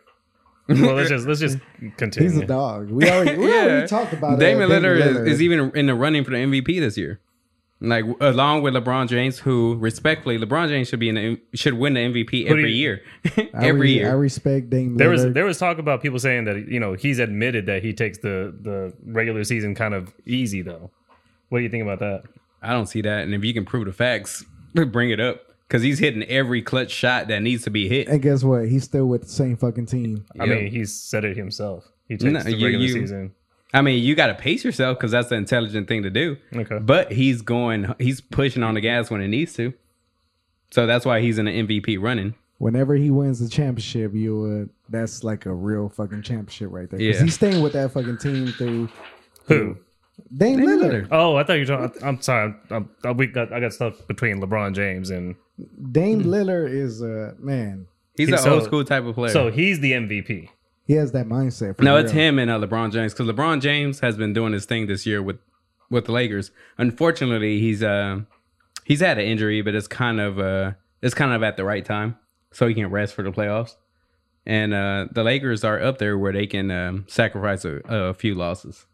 [0.68, 1.60] Well, let's just let's just
[1.98, 2.30] continue.
[2.32, 2.90] He's a dog.
[2.90, 5.28] We already we already talked about Damian Lillard, Lillard.
[5.28, 7.20] Is, is even in the running for the MVP this year.
[7.82, 11.94] Like along with LeBron James, who respectfully, LeBron James should be in the, should win
[11.94, 13.02] the MVP every you- year,
[13.54, 14.10] I every re- year.
[14.10, 17.20] I respect Dame There was there was talk about people saying that you know he's
[17.20, 20.92] admitted that he takes the the regular season kind of easy though.
[21.48, 22.24] What do you think about that?
[22.62, 25.40] I don't see that, and if you can prove the facts, bring it up
[25.70, 28.10] because he's hitting every clutch shot that needs to be hit.
[28.10, 28.68] and guess what?
[28.68, 30.26] He's still with the same fucking team.
[30.38, 30.56] I Yeah.
[30.56, 31.88] mean, he said it himself.
[32.10, 33.32] He takes No, the you- regular you- season.
[33.74, 36.38] I mean, you got to pace yourself because that's the intelligent thing to do.
[36.56, 36.80] Okay.
[36.80, 39.74] But he's going, he's pushing on the gas when it needs to.
[40.72, 42.34] So that's why he's in the MVP running.
[42.58, 44.70] Whenever he wins the championship, you would.
[44.90, 47.00] That's like a real fucking championship right there.
[47.00, 47.24] 'Cause Yeah.
[47.24, 48.90] he's staying with that fucking team through
[49.46, 49.78] Who?
[50.36, 50.92] Dame, Dame Lillard.
[51.04, 51.08] Lillard.
[51.12, 52.04] Oh, I thought you were talking.
[52.04, 52.54] I'm sorry.
[52.72, 55.36] I'm, I'm, we got I got stuff between LeBron James and
[55.92, 57.86] Dame Lillard is a man.
[58.18, 59.32] He's He- an so- old school type of player.
[59.32, 60.50] so he's the MVP.
[60.90, 61.78] He has that mindset.
[61.78, 62.04] For no, real.
[62.04, 65.06] it's him and uh, LeBron James because LeBron James has been doing his thing this
[65.06, 65.38] year with
[65.92, 66.50] with the Lakers.
[66.80, 68.22] Unfortunately, he's uh
[68.86, 70.72] he's had an injury, but it's kind of uh
[71.04, 72.18] it's kind of at the right time,
[72.52, 73.76] so he can rest for the playoffs.
[74.48, 78.34] And uh the Lakers are up there where they can um, sacrifice a, a few
[78.34, 78.88] losses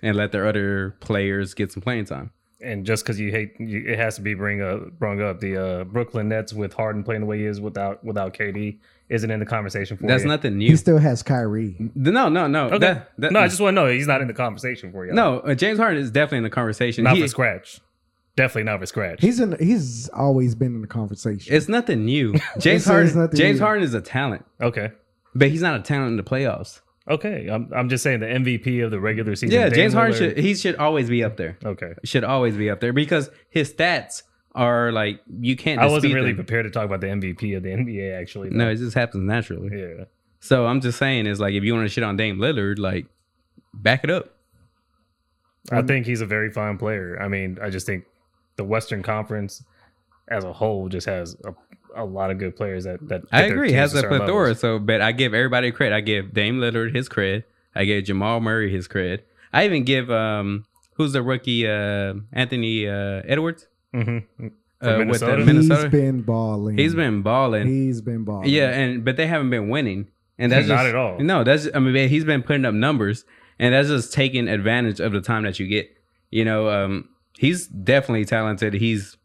[0.00, 2.30] and let their other players get some playing time.
[2.62, 5.56] And just because you hate, you, it has to be bring up, bring up the
[5.56, 8.78] uh, Brooklyn Nets with Harden playing the way he is without without KD
[9.10, 10.08] isn't in the conversation for you.
[10.08, 10.28] That's you.
[10.28, 10.68] nothing new.
[10.70, 11.76] He still has Kyrie.
[11.94, 12.66] no, no, no.
[12.66, 12.78] Okay.
[12.78, 15.12] That, that, no, I just want to know he's not in the conversation for you.
[15.12, 15.40] no.
[15.40, 17.04] Uh, James Harden is definitely in the conversation.
[17.04, 17.80] not He- for scratch.
[18.36, 19.20] Definitely not for scratch.
[19.20, 19.56] He's in.
[19.58, 21.52] He's always been in the conversation.
[21.54, 22.34] It's nothing new.
[22.58, 23.18] James Harden.
[23.18, 23.66] nothing James new.
[23.66, 24.92] Harden is a talent, okay,
[25.34, 26.80] but he's not a talent in the playoffs.
[27.10, 27.48] okay.
[27.50, 29.52] I'm I'm just saying the MVP of the regular season.
[29.54, 31.58] Yeah, Dame James Harden should he should always be up there.
[31.64, 34.22] Okay, Should always be up there because his stats
[34.54, 35.80] are like you can't.
[35.80, 36.36] I wasn't really them.
[36.36, 38.18] prepared to talk about the MVP of the NBA.
[38.20, 39.70] Actually, No, it just happens naturally.
[39.78, 40.04] yeah.
[40.40, 43.06] So I'm just saying is like if you want to shit on Dame Lillard, like
[43.74, 44.34] back it up.
[45.70, 47.18] I think he's a very fine player.
[47.20, 48.04] I mean, I just think
[48.56, 49.62] the Western Conference
[50.28, 51.54] as a whole just has a,
[51.94, 53.22] a lot of good players that that.
[53.30, 53.72] I agree.
[53.72, 54.42] Has to a certain plethora.
[54.44, 54.60] levels.
[54.60, 55.94] So, but I give everybody credit.
[55.94, 57.48] I give Dame Lillard his credit.
[57.74, 59.28] I give Jamal Murray his credit.
[59.52, 64.24] I even give um who's the rookie uh Anthony uh Edwards Mhm.
[64.40, 64.48] uh,
[64.82, 65.44] From with the Minnesota?
[65.44, 65.82] Minnesota.
[65.82, 66.78] He's been balling.
[66.78, 67.66] He's been balling.
[67.68, 68.48] He's been balling.
[68.48, 71.18] Yeah, and but they haven't been winning, and that's Not just, at all.
[71.18, 73.24] No, that's I mean he's been putting up numbers,
[73.58, 75.90] and that's just taking advantage of the time that you get.
[76.30, 78.74] You know, um, he's definitely talented.
[78.74, 79.16] He's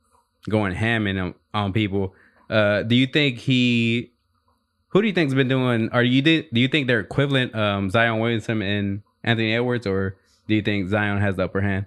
[0.49, 2.13] going ham in on, on people.
[2.49, 4.11] Uh, do you think he?
[4.89, 5.89] Who do you think's been doing?
[5.91, 10.15] Are you do you think they're equivalent, um, Zion Williamson and Anthony Edwards, or
[10.47, 11.85] do you think Zion has the upper hand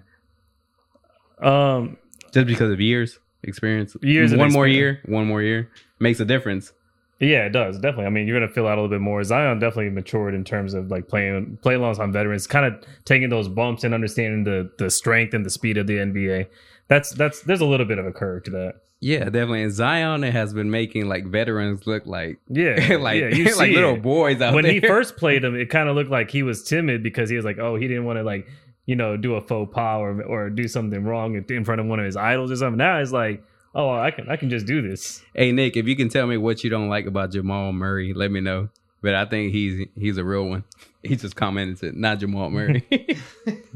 [1.41, 1.97] Um,
[2.33, 3.95] just because of years experience?
[4.01, 6.71] Years one more year, one more year makes a difference.
[7.19, 8.05] Yeah, it does definitely.
[8.05, 9.23] I mean, you're gonna fill out a little bit more.
[9.23, 13.49] Zion definitely matured in terms of like playing play alongside veterans, kind of taking those
[13.49, 16.47] bumps and understanding the the strength and the speed of the NBA.
[16.87, 18.75] That's that's there's a little bit of a curve to that.
[19.01, 19.63] Yeah, definitely.
[19.63, 24.01] And Zion has been making like veterans look like Yeah, like yeah, like little it.
[24.01, 24.73] boys out when there.
[24.73, 27.35] When he first played him, it kind of looked like he was timid because he
[27.35, 28.47] was like, oh, he didn't want to like
[28.89, 31.85] you know do a faux pas or or do something wrong in- in front of
[31.85, 32.79] one of his idols or something.
[32.79, 33.43] Now it's like,
[33.75, 35.21] oh, I can I can just do this.
[35.35, 38.31] hey Nick, if you can tell me what you don't like about Jamal Murray, let
[38.31, 38.69] me know.
[39.03, 40.63] But I think he's he's a real one.
[41.01, 42.83] He just commented, not Jamal Murray.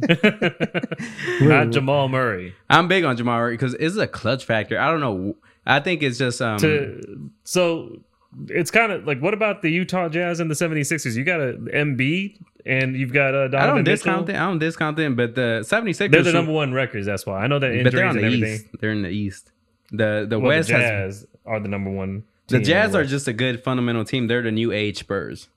[1.39, 2.53] Not Jamal Murray.
[2.69, 4.77] I'm big on Jamal Murray because it's a clutch factor.
[4.77, 5.37] I don't know.
[5.65, 6.57] I think it's just um.
[6.59, 8.01] to so
[8.49, 11.15] it's kind of like what about the Utah Jazz and the 76ers?
[11.15, 13.93] You got Embiid and you've got a I Donovan don't Mitchell.
[13.93, 14.35] discount them.
[14.35, 17.05] I don't discount them, but the 76ers They're the number one records.
[17.05, 18.53] That's why I know that injuries but they're on and the everything.
[18.55, 18.65] east.
[18.79, 19.51] They're in the east.
[19.91, 22.23] The the Well, West the has Jazz are the number one.
[22.47, 24.27] the Jazz are just a good fundamental team.
[24.27, 25.49] They're the new age Spurs.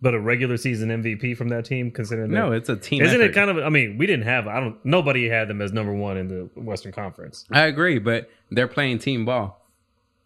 [0.00, 1.90] but a regular season MVP from that team.
[1.92, 3.02] Considering No, it's a team.
[3.02, 3.30] isn't effort.
[3.30, 3.58] it kind of?
[3.58, 4.48] I mean, we didn't have.
[4.48, 4.76] I don't.
[4.84, 7.44] Nobody had them as number one in the Western Conference.
[7.52, 9.61] I agree, but they're playing team ball.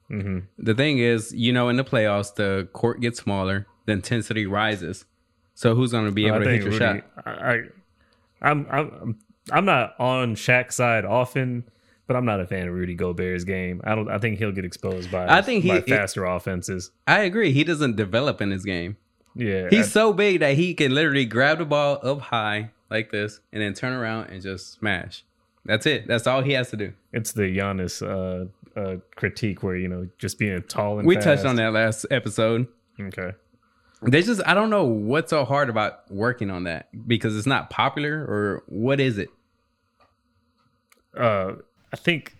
[0.09, 4.47] Hmm The thing is, you know, in the playoffs, the court gets smaller, the intensity
[4.47, 5.05] rises.
[5.55, 6.79] So who's going to be able I to hit your Rudy.
[6.79, 7.05] shot?
[7.25, 7.61] I, I,
[8.43, 9.19] I'm, I'm,
[9.51, 11.65] I'm not on Shaq's side often,
[12.07, 13.81] but I'm not a fan of Rudy Gobert's game.
[13.85, 14.09] I don't.
[14.11, 15.27] I think he'll get exposed by.
[15.27, 16.91] I think he- by faster offenses.
[17.07, 17.53] I agree.
[17.53, 18.97] He doesn't develop in his game.
[19.35, 23.41] Yeah, He's so big that he can literally grab the ball up high like this
[23.53, 25.25] and then turn around and just smash.
[25.67, 26.07] That's it.
[26.07, 26.93] That's all he has to do.
[27.13, 31.15] it's the Giannis uh, uh, critique where you know just being a tall and We
[31.15, 31.25] fast.
[31.25, 32.67] touched on that last episode.
[33.01, 33.33] Okay.
[34.03, 37.71] They just I don't know what's so hard about working on that because it's not
[37.71, 39.29] popular or what is it?
[41.19, 41.53] uh,
[41.93, 42.37] I think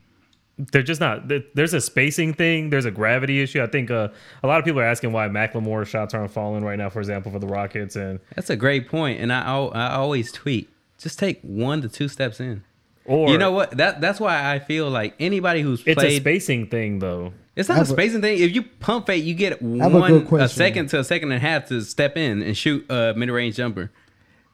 [0.59, 1.31] they're just not.
[1.55, 2.71] There's a spacing thing.
[2.71, 3.63] There's a gravity issue.
[3.63, 4.09] I think uh,
[4.43, 6.89] a lot of people are asking why Macklemore's shots aren't falling right now.
[6.89, 10.71] For example, for the Rockets, and That's a great point, and I I always tweet
[10.99, 12.65] just take one to two steps in.
[13.07, 13.77] Or you know what?
[13.77, 17.33] That that's why I feel like anybody who's it's a spacing thing though.
[17.55, 18.41] it's not I a have a- spacing thing.
[18.41, 21.43] If you pump fake, you get have a one a, second to a second and
[21.43, 23.91] a half to step in and shoot a mid range jumper.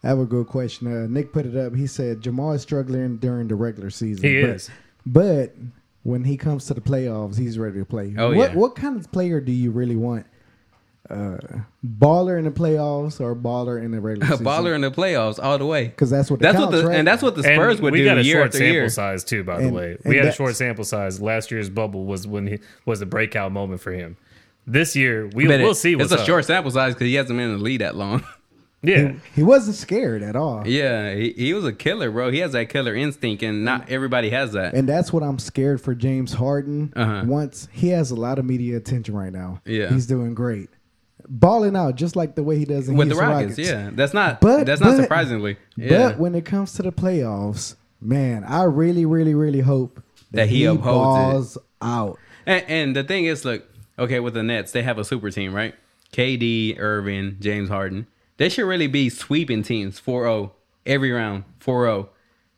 [0.05, 0.88] I have a good question.
[0.88, 1.75] Uh, Nick put it up.
[1.75, 4.29] He said Jamal is struggling during the regular season.
[4.29, 4.71] He but, is.
[5.07, 5.55] But
[6.03, 8.15] when he comes to the playoffs, he's ready to play.
[8.19, 8.57] Oh, what yeah.
[8.57, 10.27] what kind of player do you really want?
[11.11, 11.37] Uh,
[11.85, 14.47] baller in the playoffs or baller in the regular season?
[14.47, 15.87] baller in the playoffs all the way.
[15.88, 16.97] because that's what the That's what the right?
[16.97, 18.73] and that's what the Spurs And would we do got a year short after sample
[18.75, 18.88] year.
[18.88, 19.43] size too.
[19.45, 21.21] By And- the way, we had a short sample size.
[21.21, 24.17] Last year's bubble was when he was the breakout moment for him.
[24.67, 25.97] This year, we But we'll see.
[25.97, 26.27] What's it's a up.
[26.27, 28.23] short sample size because he hasn't been in the lead that long.
[28.85, 30.67] Yeah, he wasn't scared at all.
[30.67, 32.33] yeah, he, he was a killer, bro.
[32.33, 34.75] He has that killer instinct, and not everybody has that.
[34.75, 36.93] And that's what I'm scared for James Harden.
[36.97, 37.23] Uh-huh.
[37.25, 39.61] Once he has a lot of media attention right now.
[39.65, 39.88] Yeah.
[39.88, 40.69] he's doing great,
[41.33, 43.68] balling out just like the way he does in With the Rockets, Rockets.
[43.68, 45.57] yeah, that's not But- that's not but- surprisingly.
[45.77, 46.09] Yeah.
[46.11, 49.97] But when it comes to the playoffs, man, I really, really, really hope
[50.31, 52.18] that, That he he, upholds balls out.
[52.47, 53.64] And, and the thing is, look,
[53.99, 55.75] okay, with the Nets, they have a super team, right?
[56.12, 58.07] KD, Irvin, James Harden.
[58.37, 60.51] They should really be sweeping teams 4-0
[60.85, 62.09] every round, 4-0,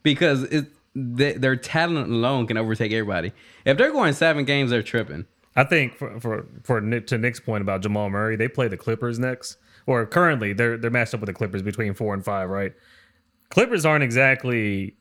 [0.02, 3.32] because it, they, their talent alone can overtake everybody.
[3.64, 5.26] If they're going seven games, they're tripping.
[5.56, 8.76] I think for for for Nick, to Nick's point about Jamal Murray, they play the
[8.76, 12.48] Clippers next, or currently they're they're matched up with the Clippers between four and five,
[12.48, 12.72] right?
[13.50, 14.96] Clippers aren't exactly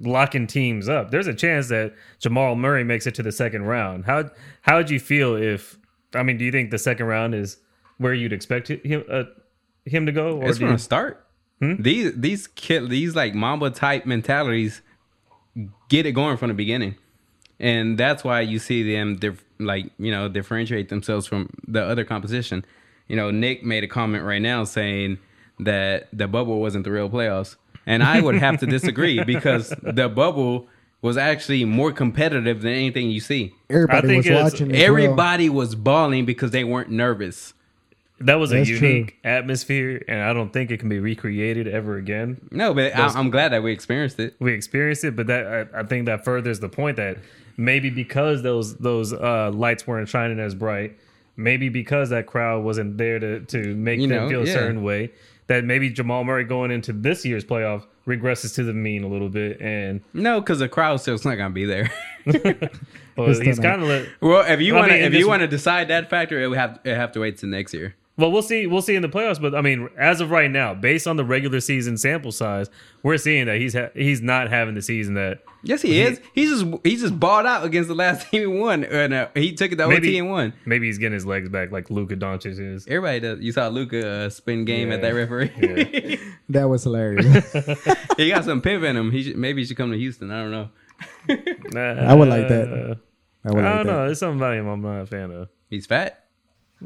[0.00, 1.10] locking teams up.
[1.10, 4.04] There's a chance that Jamal Murray makes it to the second round.
[4.04, 4.30] How
[4.62, 5.78] how would you feel if?
[6.14, 7.58] I mean, do you think the second round is
[7.98, 9.24] where you'd expect him uh,
[9.86, 11.26] him to go, or It's going you, to start.
[11.60, 11.80] Hmm?
[11.80, 14.82] These these kid these like Mamba type mentalities
[15.88, 16.96] get it going from the beginning,
[17.58, 22.04] and that's why you see them dif- like you know differentiate themselves from the other
[22.04, 22.64] competition.
[23.08, 25.18] You know, Nick made a comment right now saying
[25.60, 30.08] that the bubble wasn't the real playoffs, and I would have to disagree because the
[30.08, 30.68] bubble
[31.02, 33.52] was actually more competitive than anything you see.
[33.68, 34.72] Everybody think was it's- watching.
[34.72, 34.86] as well.
[34.88, 37.52] Everybody was balling because they weren't nervous.
[38.20, 41.96] That was a That's unique atmosphere, and I don't think it can be recreated ever
[41.98, 42.40] again.
[42.50, 44.34] No, but I, I'm glad that we experienced it.
[44.38, 47.18] we experienced it, but that I, I think that furthers the point that
[47.56, 50.96] maybe because those those uh, lights weren't shining as bright,
[51.36, 54.52] maybe because that crowd wasn't there to to make You them know, feel a yeah.
[54.52, 55.12] certain way,
[55.46, 59.28] that maybe Jamal Murray going into this year's playoff regresses to the mean a little
[59.30, 61.90] bit, and No, because the crowd still's not gonna be there.
[63.16, 64.08] well, he's kind of let.
[64.20, 66.80] well, if you want to, if you want to decide that factor, it would have
[66.84, 67.94] it have to wait till next year.
[68.16, 68.68] Well, we'll see.
[68.68, 71.24] We'll see in the playoffs, but I mean, as of right now, based on the
[71.24, 72.70] regular season sample size,
[73.02, 76.20] we're seeing that he's ha- he's not having the season that Yes, he is.
[76.32, 79.52] He's just he just balled out against the last team he won, and uh, he
[79.52, 80.52] took it to Maybe- OT and won.
[80.64, 82.86] maybe he's getting his legs back like Luka Doncic is.
[82.86, 83.40] Everybody does.
[83.40, 86.20] You saw Luka uh, spin game at that referee.
[86.50, 87.52] That was hilarious.
[88.18, 89.10] he got some pimp in him.
[89.10, 90.30] He should, maybe he should come to Houston.
[90.30, 90.68] I don't know.
[92.08, 92.98] I would like that.
[93.44, 93.92] I, would I don't that.
[93.92, 94.04] know.
[94.06, 95.48] There's something about him I'm not a fan of.
[95.70, 96.23] He's fat.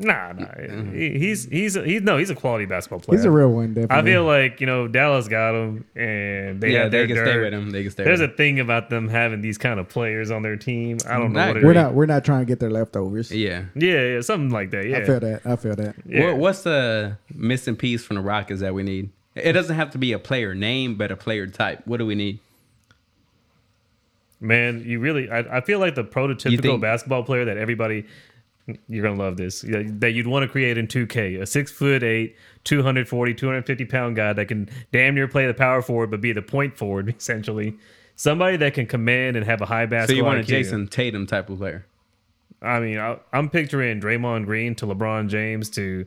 [0.00, 0.46] Nah, nah.
[0.56, 0.82] He, uh-huh.
[0.92, 3.18] he's he's he's no, he's a quality basketball player.
[3.18, 3.96] He's a real one, definitely.
[3.96, 7.38] I feel like you know Dallas got him, and they yeah, had they can stay
[7.38, 7.70] with him.
[7.70, 8.04] They can stay.
[8.04, 10.98] There's with a thing about them having these kind of players on their team.
[11.08, 11.76] I don't know what it we're is.
[11.76, 13.32] not we're not trying to get their leftovers.
[13.32, 13.64] Yeah.
[13.74, 14.86] Yeah, yeah, something like that.
[14.86, 15.40] Yeah, I feel that.
[15.44, 15.96] I feel that.
[16.06, 16.26] Yeah.
[16.26, 19.10] What, what's the missing piece from the Rockets that we need?
[19.34, 21.82] It doesn't have to be a player name, but a player type.
[21.86, 22.40] What do we need?
[24.40, 28.06] Man, you really, I, I feel like the prototypical think- basketball player that everybody,
[28.88, 31.40] you're going to love this, that you'd want to create in 2K.
[31.40, 35.80] A six foot eight, 240, 250 pound guy that can damn near play the power
[35.82, 37.76] forward, but be the point forward, essentially.
[38.16, 40.14] Somebody that can command and have a high basketball.
[40.14, 40.46] So you want a IQ.
[40.64, 41.86] Jayson Tatum type of player?
[42.60, 46.04] I mean, I, I'm picturing Draymond Green to LeBron James to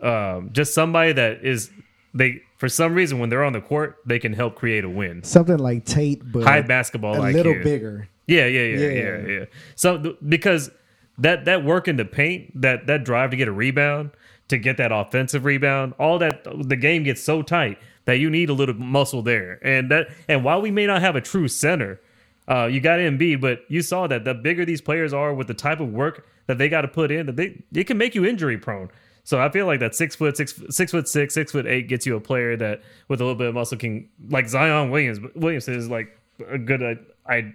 [0.00, 1.70] um, just somebody that is,
[2.14, 5.24] they, for some reason, when they're on the court, they can help create a win.
[5.24, 7.34] Something like Tate, but High basketball a IQ.
[7.34, 8.08] little bigger.
[8.26, 8.92] Yeah, yeah, yeah, Yeah.
[8.92, 9.44] yeah, yeah.
[9.74, 10.70] So because
[11.18, 14.10] that that work in the paint, that that drive to get a rebound,
[14.48, 18.50] to get that offensive rebound, all that the game gets so tight that you need
[18.50, 19.58] a little muscle there.
[19.62, 22.00] And that and while we may not have a true center,
[22.48, 25.54] uh, you got Embiid, but you saw that the bigger these players are with the
[25.54, 28.24] type of work that they got to put in, that they it can make you
[28.24, 28.90] injury prone.
[29.26, 32.04] So I feel like that six foot six six foot six six foot eight gets
[32.04, 35.18] you a player that with a little bit of muscle can like Zion Williams.
[35.34, 36.94] Williams is like a good uh,
[37.26, 37.54] I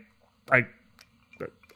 [0.51, 0.65] I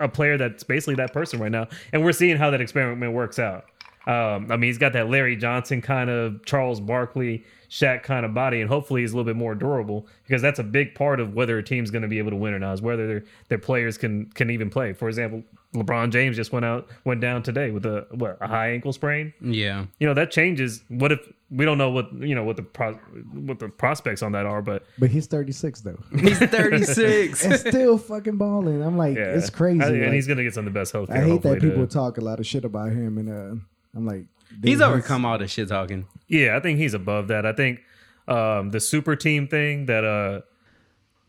[0.04, 3.40] a player that's basically that person right now, and we're seeing how that experiment works
[3.40, 3.66] out.
[4.06, 8.34] Um, I mean, he's got that Larry Johnson kind of Charles Barkley, Shaq kind of
[8.34, 11.34] body, and hopefully he's a little bit more durable because that's a big part of
[11.34, 13.58] whether a team's going to be able to win or not is whether their their
[13.60, 14.94] players can can even play.
[14.94, 18.72] For example, LeBron James just went out went down today with a what a high
[18.72, 19.34] ankle sprain.
[19.42, 19.86] Yeah.
[20.00, 20.84] You know that changes.
[20.90, 22.94] What if we don't know what you know what the pro,
[23.34, 25.98] what the prospects on that are, but But he's 36 though.
[26.20, 26.38] He's
[26.78, 27.44] 36.
[27.46, 28.84] and still fucking balling.
[28.84, 29.82] I'm like, yeah, it's crazy.
[29.82, 31.10] I- and Like, he's going to get some of the best health.
[31.10, 33.62] I hate that people talk a lot of shit about him, and uh,
[33.96, 34.26] I'm like,
[34.64, 36.06] He's overcome all the shit talking.
[36.28, 37.46] Yeah, I think he's above that.
[37.46, 37.80] I think
[38.28, 40.42] um, the super team thing that uh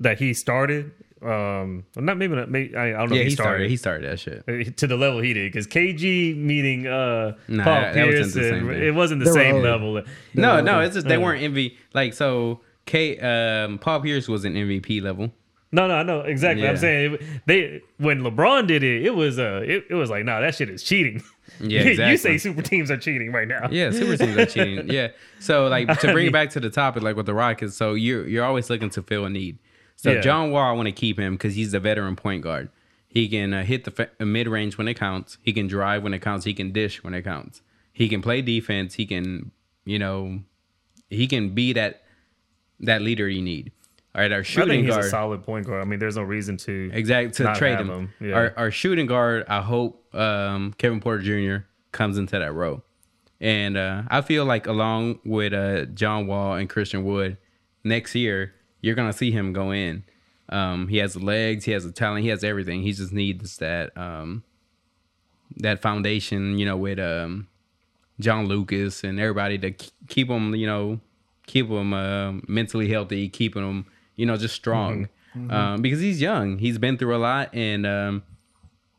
[0.01, 2.51] that he started, um, well, not maybe not.
[2.51, 3.17] Maybe, I, I don't know.
[3.17, 3.71] Yeah, if he started.
[3.71, 4.45] He started that shit.
[4.49, 8.35] Uh, to the level he did because KG meeting uh Nah, Paul that- that wasn't
[8.35, 9.65] Pierce, and it wasn't the They same old.
[9.65, 10.03] level.
[10.35, 10.87] No, no, okay.
[10.87, 11.77] it's just they weren't MV.
[11.95, 13.19] Like so, K.
[13.19, 15.33] Um, Paul Pierce was an MVP level.
[15.75, 16.69] No, no, no, exactly.
[16.69, 20.41] I'm saying they when LeBron did it, it was uh, it, it was like, nah,
[20.41, 21.21] that shit is cheating.
[21.61, 23.69] Yeah, you say super teams are cheating right now.
[23.71, 24.89] Yeah, super teams are cheating.
[24.93, 25.09] Yeah.
[25.41, 28.27] So like to bring it back to the topic, like with the Rockets, so you're
[28.29, 29.59] you're always looking to fill a need.
[29.97, 30.21] So Yeah.
[30.21, 32.69] John Wall, I want to keep him because he's the veteran point guard.
[33.09, 35.39] He can uh, hit the fa- mid range when it counts.
[35.43, 36.45] He can drive when it counts.
[36.45, 37.63] He can dish when it counts.
[37.93, 38.95] He can play defense.
[38.95, 39.51] He can,
[39.85, 40.41] you know,
[41.11, 42.03] he can be that
[42.81, 43.73] that leader you need.
[44.15, 45.07] All right, our shooting I think he's guard.
[45.07, 45.83] a solid point guard.
[45.83, 47.91] I mean, there's no reason to Exactly to trade him.
[47.91, 48.35] him, yeah.
[48.35, 51.65] Our, our shooting guard, I hope um, Kevin Porter Jr.
[51.91, 52.85] comes into that role,
[53.41, 57.39] and uh, I feel like along with uh, John Wall and Christian Wood,
[57.83, 60.05] next year you're gonna see him go in.
[60.49, 62.83] Um, he has the legs, he has the talent, he has everything.
[62.83, 64.45] He just needs that um,
[65.57, 67.49] that foundation, you know, with um,
[68.21, 71.01] John Lucas and everybody to k- keep him, you know,
[71.47, 73.87] keep him uh, mentally healthy, keeping him,
[74.17, 75.09] you know, just strong.
[75.51, 78.23] Um, because he's young, he's been through a lot, and um,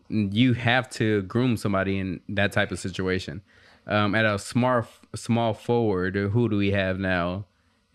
[0.10, 3.42] you have to groom somebody in that type of situation.
[3.88, 7.46] Um, at a smart small forward, who do we have now?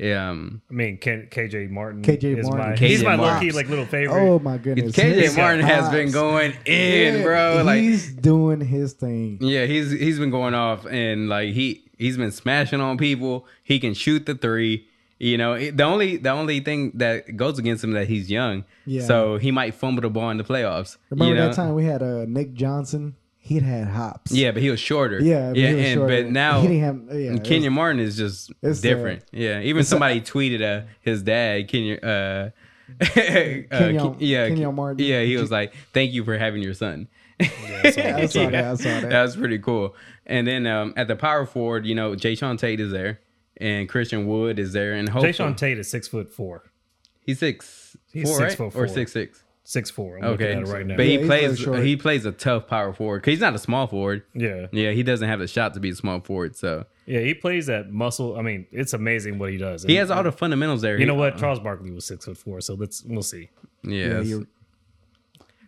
[0.03, 2.01] Um, I mean, Ken, KJ Martin.
[2.03, 2.71] KJ is Martin.
[2.71, 3.35] My, KJ he's my Martin.
[3.35, 4.19] low key like little favorite.
[4.19, 5.95] Oh my goodness, KJ His Martin has pops.
[5.95, 7.63] been going in, Yeah, bro.
[7.67, 9.37] Like he's doing his thing.
[9.43, 13.47] Yeah, he's he's been going off and like he he's been smashing on people.
[13.63, 14.87] He can shoot the three,
[15.21, 18.65] You know, the only the only thing that goes against him that he's young.
[18.87, 19.03] Yeah.
[19.05, 20.97] So he might fumble the ball in the playoffs.
[21.11, 21.49] Remember you know?
[21.49, 23.17] that time we had uh, Nick Johnson?
[23.39, 24.33] He'd had hops.
[24.33, 25.21] Yeah, but he was shorter.
[25.21, 26.23] Yeah, but yeah, was and shorter.
[26.23, 29.25] but now He didn't have- yeah, it Kenyon Martin is just it's, different.
[29.33, 31.97] yeah, even somebody tweeted uh, his dad, Kenya.
[31.97, 32.51] Uh,
[33.01, 35.05] uh, Kenyon- yeah, Kenyon Martin.
[35.05, 37.09] Yeah, he was like, "Thank you for having your son."
[37.41, 37.47] I
[38.27, 38.55] saw that.
[38.55, 39.11] I saw that.
[39.11, 39.95] that was pretty cool.
[40.27, 43.21] And then um, at the power forward, you know, Jae'Sean Tate is there,
[43.61, 46.65] and Christian Wood is there, and hopefully Jae'Sean Tate is six foot four,
[47.25, 48.57] he's six He's four, six right?
[48.59, 48.89] foot or four.
[48.89, 49.45] six six.
[49.63, 50.17] six four.
[50.19, 50.97] I'm Okay, at it right now.
[50.97, 51.85] but Yeah, he he's very plays short.
[51.85, 54.25] he plays a tough power forward because he's not a small forward.
[54.35, 57.35] yeah, Yeah, he doesn't have the shot to be a small forward, so yeah, he
[57.35, 58.37] plays that muscle.
[58.37, 59.83] I mean, it's amazing what he does.
[59.85, 60.99] he has all the fundamentals there.
[60.99, 61.37] You know He- what?
[61.39, 63.51] Charles Barkley was six foot four, so let's we'll see.
[63.83, 64.07] Yeah.
[64.07, 64.43] Yeah, you're,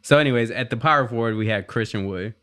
[0.03, 2.35] So, anyways, at the power forward, we had Christian Wood,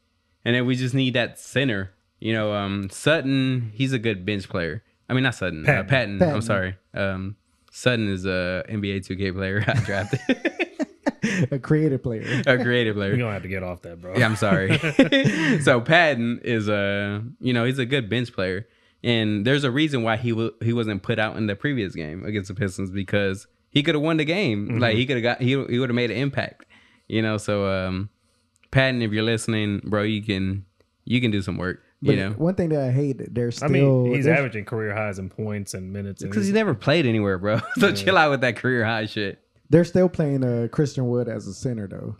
[0.45, 1.91] and then we just need that center.
[2.19, 4.83] You know, um, Sutton, he's a good bench player.
[5.09, 5.85] I mean, not Sutton, Patton.
[5.85, 6.35] Uh, Patton, Patton.
[6.35, 6.75] I'm sorry.
[6.93, 7.35] Um,
[7.71, 10.19] Sutton is a NBA 2K player I drafted,
[11.51, 12.23] a creative player.
[12.45, 13.09] a creative player.
[13.15, 13.17] You're player.
[13.17, 14.15] gonna have to get off that, bro.
[14.17, 14.77] Yeah, I'm sorry.
[15.61, 18.67] so Patton is a, you know, he's a good bench player,
[19.03, 22.23] and there's a reason why he w- he wasn't put out in the previous game
[22.25, 24.79] against the Pistons because he could have won the game.
[24.79, 26.65] Like he could have got he he would have made an impact.
[27.07, 28.09] You know, so um,
[28.71, 30.65] Patton, if you're listening, bro, you can
[31.05, 31.81] you can do some work.
[32.01, 35.19] But You know, one thing that I hate, they're I mean, he's averaging career highs
[35.19, 36.23] in points and minutes.
[36.23, 37.59] Because he never played anywhere, bro.
[37.77, 39.39] so chill out with that career high shit.
[39.69, 42.15] They're still playing uh, Christian Wood as a center, though.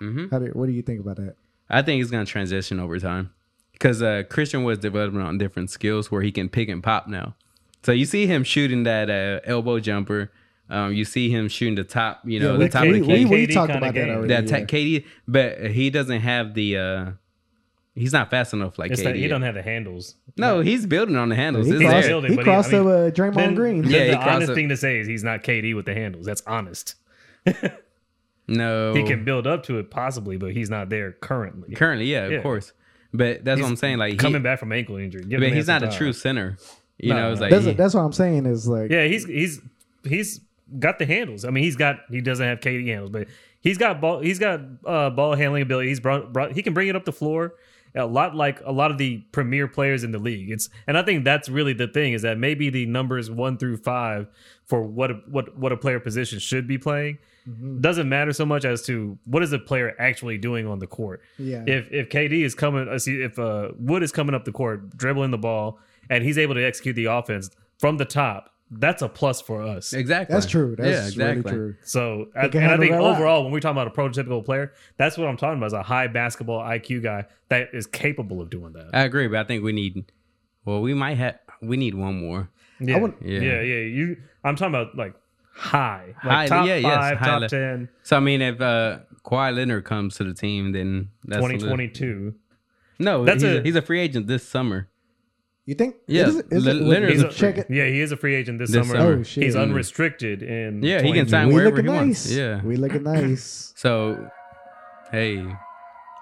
[0.00, 0.26] Mm-hmm.
[0.30, 1.36] How do, what do you think about that?
[1.68, 3.30] I think he's gonna transition over time
[3.72, 7.36] because uh, Christian was developing on different skills where he can pick and pop now.
[7.84, 10.32] So you see him shooting that uh, elbow jumper.
[10.68, 12.20] Um, you see him shooting the top.
[12.24, 13.24] You know, Yeah, the top we, of the key.
[13.24, 14.14] we KD talked kinda about that game.
[14.16, 14.28] already.
[14.34, 14.58] that yeah.
[14.58, 16.76] ta- KD, but he doesn't have the.
[16.76, 17.10] uh
[18.00, 19.04] He's not fast enough like It's KD.
[19.04, 19.28] that he yet.
[19.28, 20.16] don't have the handles.
[20.36, 21.66] no, he's building on the handles.
[21.66, 22.08] He crossed, there.
[22.08, 22.58] built it, he but he- I mean,
[23.08, 23.82] up Draymond Then, Green.
[23.82, 24.54] then Yeah, the crossed honest it.
[24.54, 26.26] thing to say is he's not KD with the handles.
[26.26, 26.94] That's honest.
[28.48, 31.72] No, He can build up to it possibly, but he's not there currently.
[31.76, 32.36] currently, yeah, Yeah.
[32.38, 32.72] of course.
[33.14, 33.98] But that's what I'm saying.
[33.98, 35.96] Like, he, Coming back from ankle injury, Give but he's some not a time.
[35.96, 36.56] true center.
[36.98, 37.44] You No, know, it's no.
[37.44, 38.46] like That's, he- that's what I'm saying.
[38.46, 39.60] Is like Yeah, he's he's
[40.02, 40.40] he's
[40.80, 41.44] got the handles.
[41.44, 43.28] I mean, he's got he doesn't have KD handles, but
[43.60, 45.88] he's got ball he's got uh, ball handling ability.
[45.88, 47.54] He's brought, brought he can bring it up the floor
[47.94, 50.50] a lot like a lot of the premier players in the league.
[50.50, 53.78] It's and I think that's really the thing is that maybe the numbers one through
[53.78, 54.28] five
[54.66, 57.18] for what a, what what a player position should be playing
[57.80, 61.22] doesn't matter so much as to what is the player actually doing on the court.
[61.38, 61.64] Yeah.
[61.66, 64.96] If if KD is coming, uh, see if uh, Wood is coming up the court,
[64.96, 65.78] dribbling the ball,
[66.08, 69.92] and he's able to execute the offense from the top, that's a plus for us.
[69.92, 70.32] exactly.
[70.34, 70.76] that's true.
[70.76, 71.42] That's yeah, exactly.
[71.52, 71.76] really true.
[71.82, 75.26] So, I, and I think overall, when we're talking about a prototypical player, that's what
[75.28, 78.90] I'm talking about is a high basketball IQ guy that is capable of doing that.
[78.92, 80.12] I agree, but I think we need.
[80.64, 81.38] Well, we might have.
[81.62, 82.48] We need one more.
[82.80, 83.60] Yeah, would- yeah, Yeah.
[83.60, 85.14] yeah, You, I'm talking about like
[85.52, 88.60] high, like High- top yeah, yes, five, high top le- ten, So I mean, if
[88.60, 92.34] uh Kawhi Leonard comes to the team, then that's a little- 2022.
[92.98, 94.88] No, That's he's a, a- he's a free agent this summer.
[95.70, 95.94] You think?
[96.08, 97.68] Yeah, Is it, is Le- it, Leonard's He's a a, check it.
[97.70, 98.98] Yeah, he is a free agent this, This summer.
[98.98, 99.18] summer.
[99.20, 99.44] Oh, shit.
[99.44, 102.26] He's unrestricted in Yeah, he can 20 sign We wherever looking he nice.
[102.26, 102.32] wants.
[102.32, 102.60] Yeah.
[102.64, 103.72] We looking nice.
[103.76, 104.28] So,
[105.12, 105.46] hey,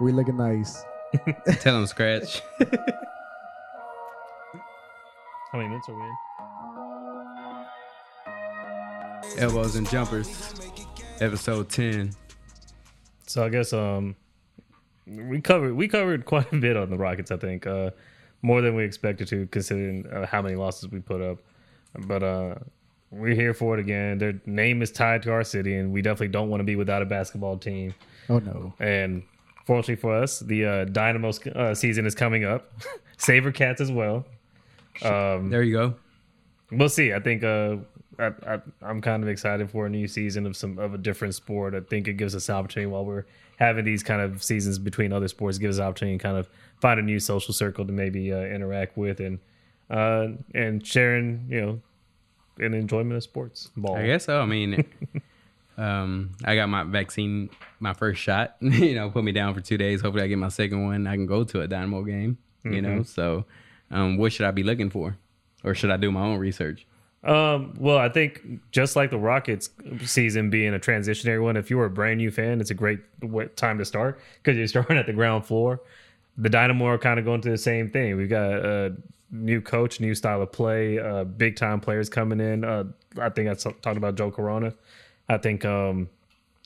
[0.02, 0.84] We looking nice.
[1.60, 2.42] tell him scratch.
[5.50, 6.14] How many minutes are we in?
[9.38, 10.52] Elbows and jumpers,
[11.22, 12.10] episode ten.
[13.26, 14.14] So I guess um
[15.06, 17.30] we covered we covered quite a bit on the Rockets.
[17.30, 17.92] I think uh
[18.42, 21.38] more than we expected to, considering uh, how many losses we put up.
[22.06, 22.54] But uh
[23.10, 24.18] we're here for it again.
[24.18, 27.00] Their name is tied to our city, and we definitely don't want to be without
[27.00, 27.94] a basketball team.
[28.28, 28.74] Oh no.
[28.80, 29.22] And
[29.64, 32.70] fortunately for us, the uh, Dynamo uh, season is coming up.
[33.18, 34.26] SaberCats as well.
[35.02, 35.94] Um, There you go.
[36.70, 37.12] we'll see.
[37.14, 37.76] I think uh,
[38.18, 41.34] I, I, I'm kind of excited for a new season of some of a different
[41.34, 41.74] sport.
[41.74, 43.24] I think it gives us an opportunity while we're
[43.58, 45.58] having these kind of seasons between other sports.
[45.58, 46.48] Gives us an opportunity to kind of
[46.80, 49.38] find a new social circle to maybe uh, interact with and
[49.90, 51.80] uh, and sharing, you know,
[52.58, 53.70] an enjoyment of sports.
[53.76, 53.96] Ball.
[53.96, 54.40] I guess so.
[54.40, 54.84] I mean,
[55.78, 57.50] um, I got my vaccine,
[57.80, 58.56] my first shot.
[58.60, 60.00] you know, put me down for two days.
[60.00, 61.06] Hopefully, I get my second one.
[61.06, 62.38] I can go to a Dynamo game.
[62.64, 63.46] You know, so
[63.90, 65.16] um, what should I be looking for,
[65.64, 66.86] or should I do my own research?
[67.24, 69.70] Um, well, I think just like the Rockets
[70.04, 73.00] season being a transitionary one, if you were a brand new fan, it's a great
[73.56, 75.80] time to start because you're starting at the ground floor.
[76.36, 78.16] The Dynamo are kind of going through the same thing.
[78.16, 78.96] We've got a
[79.32, 82.64] new coach, new style of play, uh, big time players coming in.
[82.64, 82.84] Uh,
[83.20, 84.72] I think I talked about Joe Corona.
[85.28, 86.08] I think um,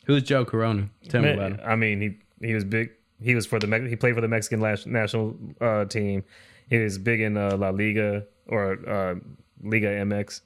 [0.04, 0.88] Who's Joe Corona?
[1.08, 1.60] Tell me about him.
[1.64, 2.90] I mean, he he was big.
[3.20, 6.24] He was for the he played for the Mexican national uh, team.
[6.68, 9.14] He was big in uh, La Liga or uh,
[9.62, 10.40] Liga MX,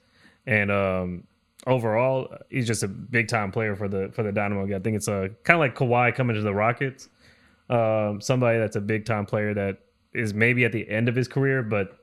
[0.45, 1.23] and um,
[1.65, 4.65] overall, he's just a big time player for the for the Dynamo.
[4.75, 7.09] I think it's a kind of like Kawhi coming to the Rockets.
[7.69, 9.79] Um, somebody that's a big time player that
[10.13, 11.99] is maybe at the end of his career, but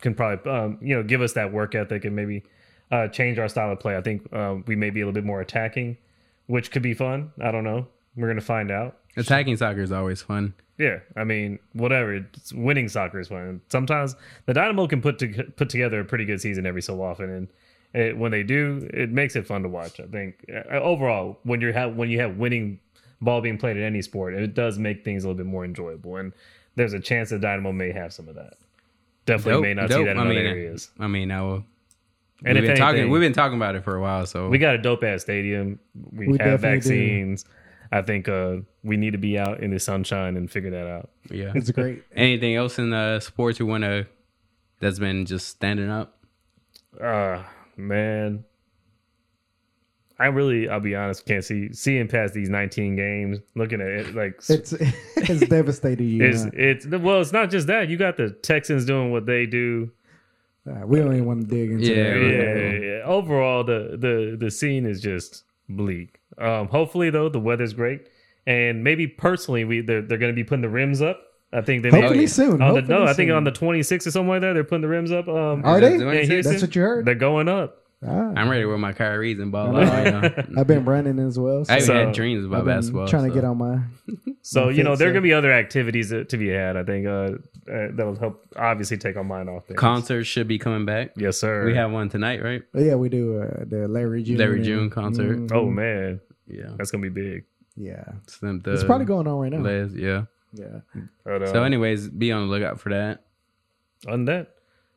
[0.00, 2.44] can probably um, you know give us that work ethic and maybe
[2.90, 3.96] uh, change our style of play.
[3.96, 5.98] I think uh, we may be a little bit more attacking,
[6.46, 7.32] which could be fun.
[7.40, 7.86] I don't know.
[8.16, 8.98] We're gonna find out.
[9.16, 10.54] Attacking soccer is always fun.
[10.78, 12.14] Yeah, I mean, whatever.
[12.14, 13.60] It's winning soccer is fun.
[13.68, 14.14] Sometimes
[14.46, 17.48] the Dynamo can put to, put together a pretty good season every so often, and
[17.94, 19.98] it, when they do, it makes it fun to watch.
[19.98, 22.78] I think uh, overall, when you have when you have winning
[23.20, 26.16] ball being played in any sport, it does make things a little bit more enjoyable.
[26.16, 26.32] And
[26.76, 28.54] there's a chance that Dynamo may have some of that.
[29.26, 30.90] Definitely Dope, may not see that in I other mean, areas.
[31.00, 31.64] I mean, I will.
[32.44, 32.98] And we've if been talking.
[33.00, 35.22] anything- We've been talking about it for a while, so We got a dope ass
[35.22, 35.80] stadium.
[36.12, 37.42] We, We have vaccines.
[37.42, 37.50] do.
[37.90, 38.02] Vaccines.
[38.02, 41.10] I think uh, we need to be out in the sunshine and figure that out.
[41.30, 41.52] yeah.
[41.54, 42.02] It's great.
[42.14, 44.06] Anything else in the sports you want to?
[44.80, 46.16] That's been just standing up.
[47.00, 47.42] Uh
[47.76, 48.44] man.
[50.20, 54.14] I really, I'll be honest, can't see seeing past these 19 games, looking at it
[54.16, 54.72] like It's
[55.16, 56.08] it's devastating.
[56.08, 57.88] You it's it's well, it's not just that.
[57.88, 59.92] You got the Texans doing what they do.
[60.68, 62.20] Uh, we don't even want to dig into Yeah, that.
[62.20, 62.82] Yeah, right.
[62.82, 63.02] yeah.
[63.04, 66.20] Overall, the the the scene is just bleak.
[66.38, 68.08] Um, hopefully, though, the weather's great,
[68.46, 71.20] and maybe personally, we they're they're going to be putting the rims up.
[71.52, 72.26] I think they Hopefully yeah.
[72.26, 72.60] soon.
[72.60, 73.36] on the, hopefully no, I think soon.
[73.36, 75.28] on the 26th or something like that, they're putting the rims up.
[75.28, 75.96] Um, Are they?
[75.96, 76.30] that the in 26th?
[76.30, 76.52] Houston.
[76.52, 77.04] That's what you heard.
[77.06, 77.84] They're going up.
[78.06, 78.32] Ah.
[78.36, 80.30] I'm ready with my Kyrie's and ball I know.
[80.56, 81.64] I've been running as well.
[81.64, 83.08] So I even So- had dreams I've about been basketball.
[83.08, 83.80] trying to get on my.
[84.40, 86.76] So My you know there are gonna be other activities to, to be had.
[86.76, 87.10] I think uh,
[87.70, 89.78] uh, that'll help obviously take our mind off things.
[89.78, 91.10] Concerts should be coming back.
[91.16, 91.66] yes, sir.
[91.66, 92.62] We have one tonight, right?
[92.74, 94.38] Oh, yeah, we do uh, the Larry June.
[94.38, 95.36] Larry and- June concert.
[95.36, 95.52] Mhm.
[95.52, 96.70] Oh man, Yeah.
[96.78, 97.44] that's gonna be big.
[97.76, 98.04] yeah.
[98.26, 99.58] Slim It's probably going on right now.
[99.58, 100.22] Les, yeah.
[100.54, 100.80] Yeah.
[101.24, 103.24] But, uh, So, anyways, be on the lookout for that.
[104.06, 104.54] on that,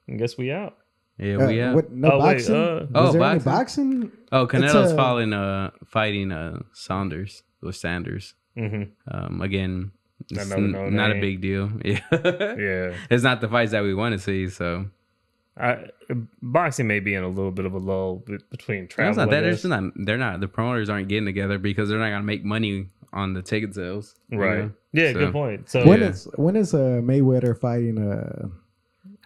[0.08, 0.78] I guess we out.
[1.22, 1.76] Yeah, Uh, we out.
[1.76, 2.56] what, no Oh, wait, boxing.
[2.56, 4.00] uh, Oh, Was there any boxing?
[4.02, 4.12] boxing?
[4.32, 8.34] oh, Canelo's uh, fighting, uh, fighting uh, Saunders or Sanders.
[8.58, 9.92] hmm Um, again,
[10.30, 11.22] it's Another n- no not a name.
[11.22, 11.72] big deal.
[11.86, 12.00] Yeah.
[12.12, 14.50] Yeah, It's not the fights that we want to see.
[14.50, 14.86] So
[15.58, 15.86] I,
[16.42, 19.16] boxing may be in a little bit of a lull be- between it's travel.
[19.16, 19.42] not that.
[19.42, 19.64] They're guess.
[19.66, 19.84] not.
[19.96, 20.40] They're not.
[20.40, 24.16] The promoters aren't getting together because they're not gonna make money on the ticket sales.
[24.30, 24.58] you right.
[24.60, 24.72] know?
[24.94, 25.70] Yeah, So, good point.
[25.70, 26.08] So When Yeah.
[26.10, 27.98] is when is uh, Mayweather fighting?
[28.00, 28.48] Uh,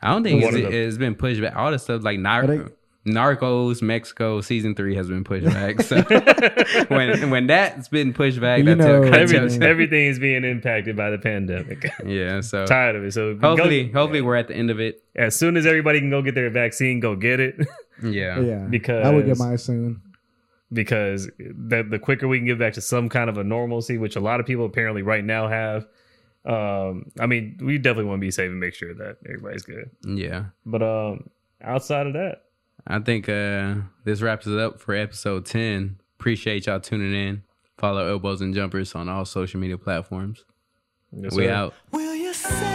[0.06, 1.56] I don't think it's, it's been pushed back.
[1.56, 2.64] All the stuff like Nar- Are they-
[3.08, 5.80] Narcos, Mexico season three has been pushed back.
[5.82, 6.02] So
[6.88, 11.12] when when that's been pushed back, You that know, Every, everything is being impacted by
[11.12, 11.86] the pandemic.
[12.06, 12.42] yeah.
[12.42, 13.14] So Tired of it.
[13.14, 15.04] So hopefully, go- hopefully we're at the end of it.
[15.16, 17.56] as soon as everybody can go get their vaccine, go get it.
[18.04, 18.40] Yeah.
[18.42, 20.02] yeah, Because- I would get mine soon.
[20.74, 24.16] because the the quicker we can get back to some kind of a normalcy, which
[24.16, 25.86] a lot of people apparently right now have.
[26.46, 29.90] Um, I mean, we definitely want to be safe and make sure that everybody's good.
[30.06, 30.46] Yeah.
[30.66, 31.30] But um,
[31.62, 32.44] outside of that,
[32.88, 35.98] I think uh, this wraps it up for episode 10.
[36.20, 37.44] Appreciate y'all tuning in.
[37.78, 40.46] Follow Elbows and Jumpers on all social media platforms.
[41.12, 41.52] yes, we sir.
[41.52, 41.74] out.
[41.92, 42.75] Will you say